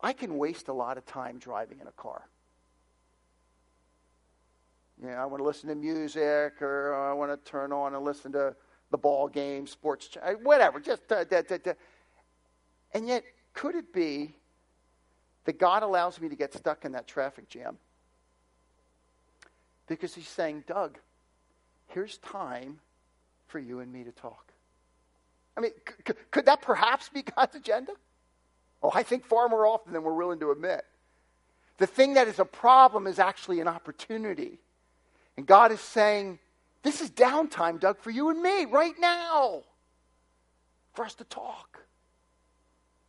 I 0.01 0.13
can 0.13 0.39
waste 0.39 0.69
a 0.69 0.73
lot 0.73 0.97
of 0.97 1.05
time 1.05 1.39
driving 1.41 1.81
in 1.81 1.89
a 1.89 1.93
car. 2.01 2.29
Yeah, 5.05 5.21
I 5.21 5.27
want 5.27 5.41
to 5.41 5.45
listen 5.45 5.69
to 5.71 5.75
music, 5.75 6.63
or 6.63 6.95
I 6.95 7.13
want 7.13 7.33
to 7.33 7.51
turn 7.51 7.73
on 7.73 7.97
and 7.97 8.05
listen 8.05 8.31
to 8.33 8.55
the 8.93 8.99
ball 8.99 9.27
game, 9.27 9.67
sports, 9.67 10.17
whatever. 10.45 10.79
Just 10.79 11.11
uh, 11.11 11.25
da, 11.25 11.43
da, 11.43 11.57
da. 11.57 11.73
and 12.93 13.09
yet, 13.09 13.25
could 13.53 13.75
it 13.75 13.93
be 13.93 14.37
that 15.45 15.59
God 15.59 15.83
allows 15.83 16.21
me 16.21 16.29
to 16.29 16.37
get 16.37 16.55
stuck 16.55 16.85
in 16.85 16.93
that 16.93 17.07
traffic 17.07 17.49
jam 17.49 17.77
because 19.87 20.15
he's 20.15 20.29
saying, 20.29 20.65
Doug, 20.67 20.99
here's 21.89 22.19
time 22.19 22.79
for 23.47 23.59
you 23.59 23.81
and 23.81 23.93
me 23.93 24.05
to 24.05 24.13
talk. 24.13 24.53
I 25.57 25.61
mean, 25.61 25.73
c- 26.07 26.15
could 26.31 26.47
that 26.47 26.63
perhaps 26.63 27.09
be 27.09 27.23
God's 27.37 27.57
agenda? 27.57 27.93
Oh, 28.83 28.91
I 28.95 29.03
think 29.03 29.25
far 29.25 29.49
more 29.49 29.67
often 29.67 29.93
than 29.93 30.03
we're 30.03 30.15
willing 30.15 30.41
to 30.41 30.51
admit. 30.51 30.85
The 31.79 31.87
thing 31.87 32.15
that 32.15 32.29
is 32.29 32.39
a 32.39 32.45
problem 32.45 33.07
is 33.07 33.19
actually 33.19 33.61
an 33.61 33.69
opportunity. 33.69 34.59
And 35.37 35.47
God 35.47 35.73
is 35.73 35.81
saying, 35.81 36.39
This 36.83 37.01
is 37.01 37.11
downtime, 37.11 37.81
Doug, 37.81 37.99
for 37.99 38.11
you 38.11 38.31
and 38.31 38.41
me 38.41 38.65
right 38.67 38.95
now, 38.99 39.63
for 40.93 41.05
us 41.05 41.15
to 41.15 41.25
talk. 41.25 41.81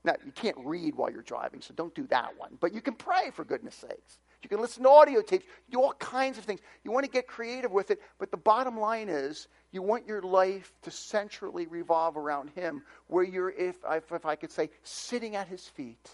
Now, 0.05 0.13
you 0.23 0.31
can't 0.31 0.57
read 0.63 0.93
while 0.93 1.09
you're 1.09 1.23
driving, 1.23 1.61
so 1.61 1.73
don't 1.73 1.93
do 1.95 2.05
that 2.07 2.37
one. 2.37 2.57
But 2.59 2.75
you 2.75 2.81
can 2.81 2.93
pray, 2.93 3.31
for 3.33 3.43
goodness 3.43 3.73
sakes. 3.73 4.19
You 4.43 4.49
can 4.49 4.61
listen 4.61 4.83
to 4.83 4.89
audio 4.89 5.23
tapes, 5.23 5.45
do 5.71 5.81
all 5.81 5.93
kinds 5.93 6.37
of 6.37 6.43
things. 6.43 6.59
You 6.83 6.91
want 6.91 7.05
to 7.05 7.11
get 7.11 7.25
creative 7.25 7.71
with 7.71 7.89
it, 7.89 7.99
but 8.19 8.29
the 8.29 8.37
bottom 8.37 8.79
line 8.79 9.09
is 9.09 9.47
you 9.71 9.81
want 9.81 10.05
your 10.05 10.21
life 10.21 10.71
to 10.83 10.91
centrally 10.91 11.65
revolve 11.65 12.17
around 12.17 12.51
Him, 12.51 12.83
where 13.07 13.23
you're, 13.23 13.49
if, 13.49 13.77
if 13.89 14.25
I 14.27 14.35
could 14.35 14.51
say, 14.51 14.69
sitting 14.83 15.35
at 15.35 15.47
His 15.47 15.67
feet 15.67 16.07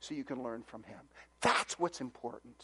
so 0.00 0.14
you 0.14 0.24
can 0.24 0.42
learn 0.42 0.62
from 0.62 0.82
Him. 0.82 1.00
That's 1.40 1.78
what's 1.78 2.02
important. 2.02 2.62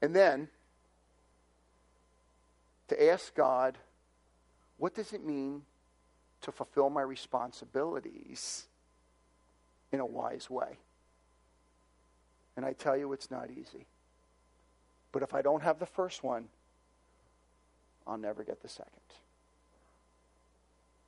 And 0.00 0.16
then 0.16 0.48
to 2.88 3.10
ask 3.10 3.34
God, 3.34 3.76
what 4.78 4.94
does 4.94 5.12
it 5.12 5.22
mean 5.22 5.62
to 6.42 6.52
fulfill 6.52 6.90
my 6.90 7.02
responsibilities 7.02 8.66
in 9.90 10.00
a 10.00 10.06
wise 10.06 10.50
way. 10.50 10.78
And 12.56 12.66
I 12.66 12.72
tell 12.72 12.96
you, 12.96 13.12
it's 13.12 13.30
not 13.30 13.50
easy. 13.50 13.86
But 15.10 15.22
if 15.22 15.34
I 15.34 15.42
don't 15.42 15.62
have 15.62 15.78
the 15.78 15.86
first 15.86 16.22
one, 16.22 16.48
I'll 18.06 18.18
never 18.18 18.42
get 18.44 18.62
the 18.62 18.68
second. 18.68 18.92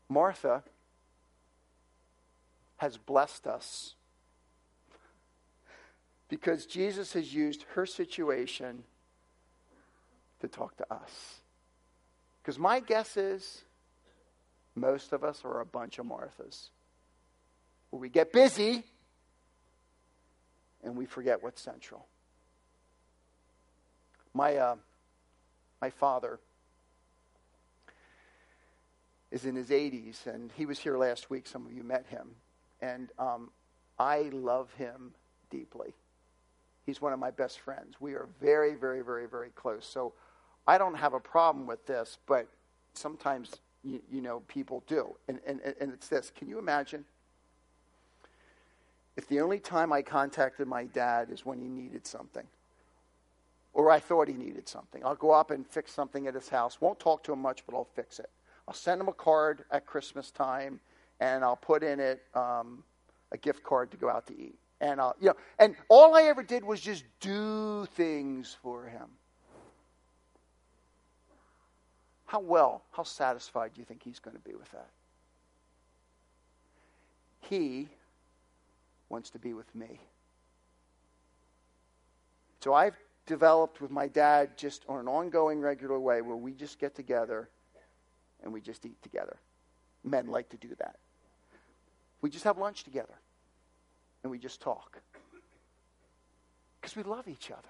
Martha 0.08 0.62
has 2.76 2.96
blessed 2.96 3.46
us 3.46 3.94
because 6.28 6.66
Jesus 6.66 7.12
has 7.14 7.34
used 7.34 7.64
her 7.74 7.86
situation 7.86 8.84
to 10.40 10.48
talk 10.48 10.76
to 10.76 10.92
us. 10.92 11.40
Because 12.42 12.58
my 12.58 12.80
guess 12.80 13.16
is 13.16 13.62
most 14.74 15.12
of 15.12 15.24
us 15.24 15.42
are 15.44 15.60
a 15.60 15.66
bunch 15.66 15.98
of 15.98 16.06
Marthas. 16.06 16.70
Where 17.90 18.00
we 18.00 18.08
get 18.08 18.32
busy 18.32 18.84
and 20.82 20.96
we 20.96 21.06
forget 21.06 21.42
what's 21.42 21.60
central. 21.62 22.06
My, 24.34 24.56
uh, 24.56 24.76
my 25.80 25.90
father 25.90 26.40
is 29.30 29.44
in 29.44 29.54
his 29.56 29.70
80s, 29.70 30.26
and 30.26 30.50
he 30.56 30.66
was 30.66 30.78
here 30.78 30.96
last 30.96 31.30
week. 31.30 31.46
Some 31.46 31.66
of 31.66 31.72
you 31.72 31.82
met 31.82 32.06
him. 32.06 32.28
And 32.80 33.10
um, 33.18 33.50
I 33.98 34.30
love 34.32 34.72
him 34.74 35.12
deeply. 35.50 35.94
He's 36.84 37.00
one 37.00 37.12
of 37.12 37.18
my 37.18 37.30
best 37.30 37.60
friends. 37.60 37.94
We 38.00 38.12
are 38.14 38.28
very, 38.40 38.74
very, 38.74 39.02
very, 39.02 39.26
very 39.26 39.50
close. 39.50 39.86
So 39.86 40.12
I 40.66 40.78
don't 40.78 40.96
have 40.96 41.14
a 41.14 41.20
problem 41.20 41.66
with 41.66 41.86
this, 41.86 42.18
but 42.26 42.46
sometimes, 42.92 43.50
you, 43.84 44.00
you 44.10 44.20
know, 44.20 44.40
people 44.48 44.82
do. 44.86 45.14
And, 45.28 45.40
and, 45.46 45.60
and 45.80 45.92
it's 45.92 46.08
this 46.08 46.32
can 46.34 46.48
you 46.48 46.58
imagine? 46.58 47.04
If 49.16 49.28
the 49.28 49.40
only 49.40 49.60
time 49.60 49.92
I 49.92 50.02
contacted 50.02 50.66
my 50.66 50.84
dad 50.86 51.30
is 51.30 51.46
when 51.46 51.60
he 51.60 51.68
needed 51.68 52.06
something, 52.06 52.46
or 53.72 53.90
I 53.90 54.00
thought 54.00 54.26
he 54.26 54.34
needed 54.34 54.68
something, 54.68 55.04
I'll 55.04 55.14
go 55.14 55.30
up 55.30 55.50
and 55.50 55.66
fix 55.66 55.92
something 55.92 56.26
at 56.26 56.34
his 56.34 56.48
house. 56.48 56.80
Won't 56.80 56.98
talk 56.98 57.22
to 57.24 57.32
him 57.32 57.40
much, 57.40 57.64
but 57.66 57.76
I'll 57.76 57.88
fix 57.94 58.18
it. 58.18 58.30
I'll 58.66 58.74
send 58.74 59.00
him 59.00 59.08
a 59.08 59.12
card 59.12 59.64
at 59.70 59.86
Christmas 59.86 60.30
time, 60.30 60.80
and 61.20 61.44
I'll 61.44 61.56
put 61.56 61.82
in 61.82 62.00
it 62.00 62.22
um, 62.34 62.82
a 63.30 63.36
gift 63.36 63.62
card 63.62 63.90
to 63.92 63.96
go 63.96 64.08
out 64.08 64.26
to 64.28 64.38
eat. 64.38 64.58
And 64.80 65.00
I'll, 65.00 65.14
you 65.20 65.28
know, 65.28 65.36
and 65.58 65.76
all 65.88 66.14
I 66.14 66.22
ever 66.24 66.42
did 66.42 66.64
was 66.64 66.80
just 66.80 67.04
do 67.20 67.86
things 67.94 68.56
for 68.62 68.86
him. 68.86 69.08
How 72.34 72.40
well, 72.40 72.82
how 72.90 73.04
satisfied 73.04 73.74
do 73.74 73.80
you 73.80 73.84
think 73.84 74.02
he's 74.02 74.18
going 74.18 74.36
to 74.36 74.42
be 74.42 74.56
with 74.56 74.68
that? 74.72 74.88
He 77.48 77.88
wants 79.08 79.30
to 79.30 79.38
be 79.38 79.54
with 79.54 79.72
me. 79.72 80.00
So 82.58 82.74
I've 82.74 82.96
developed 83.24 83.80
with 83.80 83.92
my 83.92 84.08
dad 84.08 84.58
just 84.58 84.82
on 84.88 84.98
an 84.98 85.06
ongoing, 85.06 85.60
regular 85.60 86.00
way 86.00 86.22
where 86.22 86.34
we 86.34 86.54
just 86.54 86.80
get 86.80 86.96
together 86.96 87.48
and 88.42 88.52
we 88.52 88.60
just 88.60 88.84
eat 88.84 89.00
together. 89.00 89.36
Men 90.02 90.26
like 90.26 90.48
to 90.48 90.56
do 90.56 90.74
that. 90.80 90.96
We 92.20 92.30
just 92.30 92.42
have 92.42 92.58
lunch 92.58 92.82
together 92.82 93.14
and 94.24 94.32
we 94.32 94.40
just 94.40 94.60
talk 94.60 95.00
because 96.80 96.96
we 96.96 97.04
love 97.04 97.28
each 97.28 97.52
other. 97.52 97.62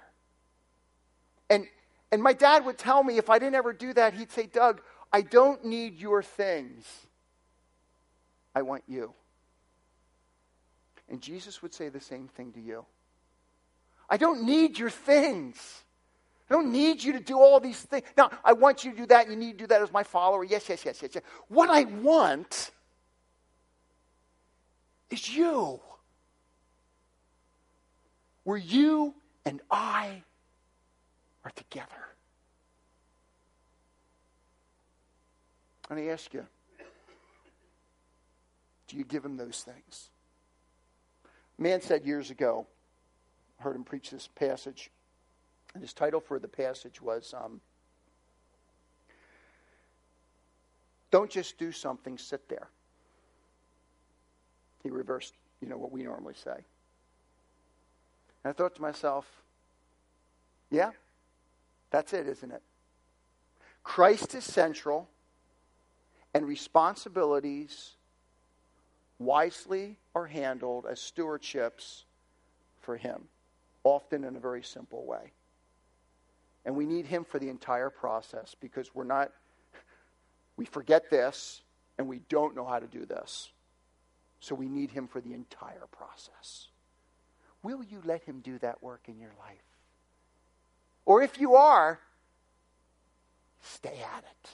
And 1.50 1.66
and 2.14 2.22
my 2.22 2.32
dad 2.32 2.64
would 2.64 2.78
tell 2.78 3.02
me 3.02 3.18
if 3.18 3.28
I 3.28 3.40
didn't 3.40 3.56
ever 3.56 3.72
do 3.72 3.92
that, 3.92 4.14
he'd 4.14 4.30
say, 4.30 4.46
Doug, 4.46 4.80
I 5.12 5.20
don't 5.20 5.64
need 5.64 5.98
your 5.98 6.22
things. 6.22 6.86
I 8.54 8.62
want 8.62 8.84
you. 8.86 9.12
And 11.08 11.20
Jesus 11.20 11.60
would 11.60 11.74
say 11.74 11.88
the 11.88 11.98
same 11.98 12.28
thing 12.28 12.52
to 12.52 12.60
you. 12.60 12.86
I 14.08 14.16
don't 14.16 14.44
need 14.44 14.78
your 14.78 14.90
things. 14.90 15.56
I 16.48 16.54
don't 16.54 16.70
need 16.70 17.02
you 17.02 17.14
to 17.14 17.20
do 17.20 17.36
all 17.36 17.58
these 17.58 17.80
things. 17.80 18.04
Now, 18.16 18.30
I 18.44 18.52
want 18.52 18.84
you 18.84 18.92
to 18.92 18.96
do 18.96 19.06
that. 19.06 19.28
You 19.28 19.34
need 19.34 19.58
to 19.58 19.58
do 19.58 19.66
that 19.66 19.82
as 19.82 19.90
my 19.90 20.04
follower. 20.04 20.44
Yes, 20.44 20.68
yes, 20.68 20.84
yes, 20.84 21.02
yes, 21.02 21.10
yes. 21.16 21.24
What 21.48 21.68
I 21.68 21.82
want 21.82 22.70
is 25.10 25.34
you. 25.34 25.80
Where 28.44 28.56
you 28.56 29.16
and 29.44 29.60
I 29.68 30.22
are 31.44 31.50
together. 31.54 32.08
And 35.90 35.98
I 35.98 36.06
ask 36.06 36.32
you, 36.32 36.46
do 38.88 38.96
you 38.96 39.04
give 39.04 39.24
him 39.24 39.36
those 39.36 39.62
things? 39.62 40.08
Man 41.58 41.80
said 41.80 42.04
years 42.04 42.30
ago, 42.30 42.66
I 43.60 43.62
heard 43.62 43.76
him 43.76 43.84
preach 43.84 44.10
this 44.10 44.28
passage, 44.34 44.90
and 45.74 45.82
his 45.82 45.92
title 45.92 46.20
for 46.20 46.38
the 46.38 46.48
passage 46.48 47.00
was 47.00 47.34
um, 47.36 47.60
Don't 51.10 51.30
just 51.30 51.58
do 51.58 51.70
something, 51.70 52.18
sit 52.18 52.48
there. 52.48 52.66
He 54.82 54.90
reversed, 54.90 55.34
you 55.60 55.68
know, 55.68 55.78
what 55.78 55.92
we 55.92 56.02
normally 56.02 56.34
say. 56.34 56.56
And 58.42 58.50
I 58.50 58.52
thought 58.52 58.74
to 58.74 58.82
myself, 58.82 59.24
yeah, 60.72 60.90
that's 61.94 62.12
it, 62.12 62.26
isn't 62.26 62.50
it? 62.50 62.62
Christ 63.84 64.34
is 64.34 64.42
central, 64.42 65.08
and 66.34 66.44
responsibilities 66.44 67.92
wisely 69.20 69.96
are 70.12 70.26
handled 70.26 70.86
as 70.90 70.98
stewardships 70.98 72.02
for 72.80 72.96
Him, 72.96 73.28
often 73.84 74.24
in 74.24 74.34
a 74.34 74.40
very 74.40 74.64
simple 74.64 75.06
way. 75.06 75.30
And 76.64 76.74
we 76.74 76.84
need 76.84 77.06
Him 77.06 77.24
for 77.24 77.38
the 77.38 77.48
entire 77.48 77.90
process 77.90 78.56
because 78.60 78.92
we're 78.92 79.04
not, 79.04 79.30
we 80.56 80.64
forget 80.64 81.08
this 81.10 81.62
and 81.96 82.08
we 82.08 82.22
don't 82.28 82.56
know 82.56 82.64
how 82.66 82.80
to 82.80 82.88
do 82.88 83.06
this. 83.06 83.52
So 84.40 84.56
we 84.56 84.66
need 84.66 84.90
Him 84.90 85.06
for 85.06 85.20
the 85.20 85.32
entire 85.32 85.86
process. 85.92 86.70
Will 87.62 87.84
you 87.84 88.02
let 88.04 88.24
Him 88.24 88.40
do 88.40 88.58
that 88.58 88.82
work 88.82 89.02
in 89.06 89.20
your 89.20 89.32
life? 89.38 89.73
Or 91.06 91.22
if 91.22 91.38
you 91.38 91.54
are, 91.54 92.00
stay 93.60 94.02
at 94.16 94.24
it 94.24 94.50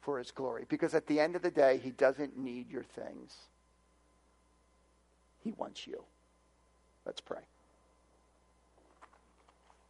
for 0.00 0.18
his 0.18 0.30
glory. 0.30 0.64
Because 0.68 0.94
at 0.94 1.06
the 1.06 1.20
end 1.20 1.36
of 1.36 1.42
the 1.42 1.50
day, 1.50 1.80
he 1.82 1.90
doesn't 1.90 2.36
need 2.36 2.70
your 2.70 2.84
things, 2.84 3.34
he 5.42 5.52
wants 5.52 5.86
you. 5.86 6.02
Let's 7.04 7.20
pray. 7.20 7.42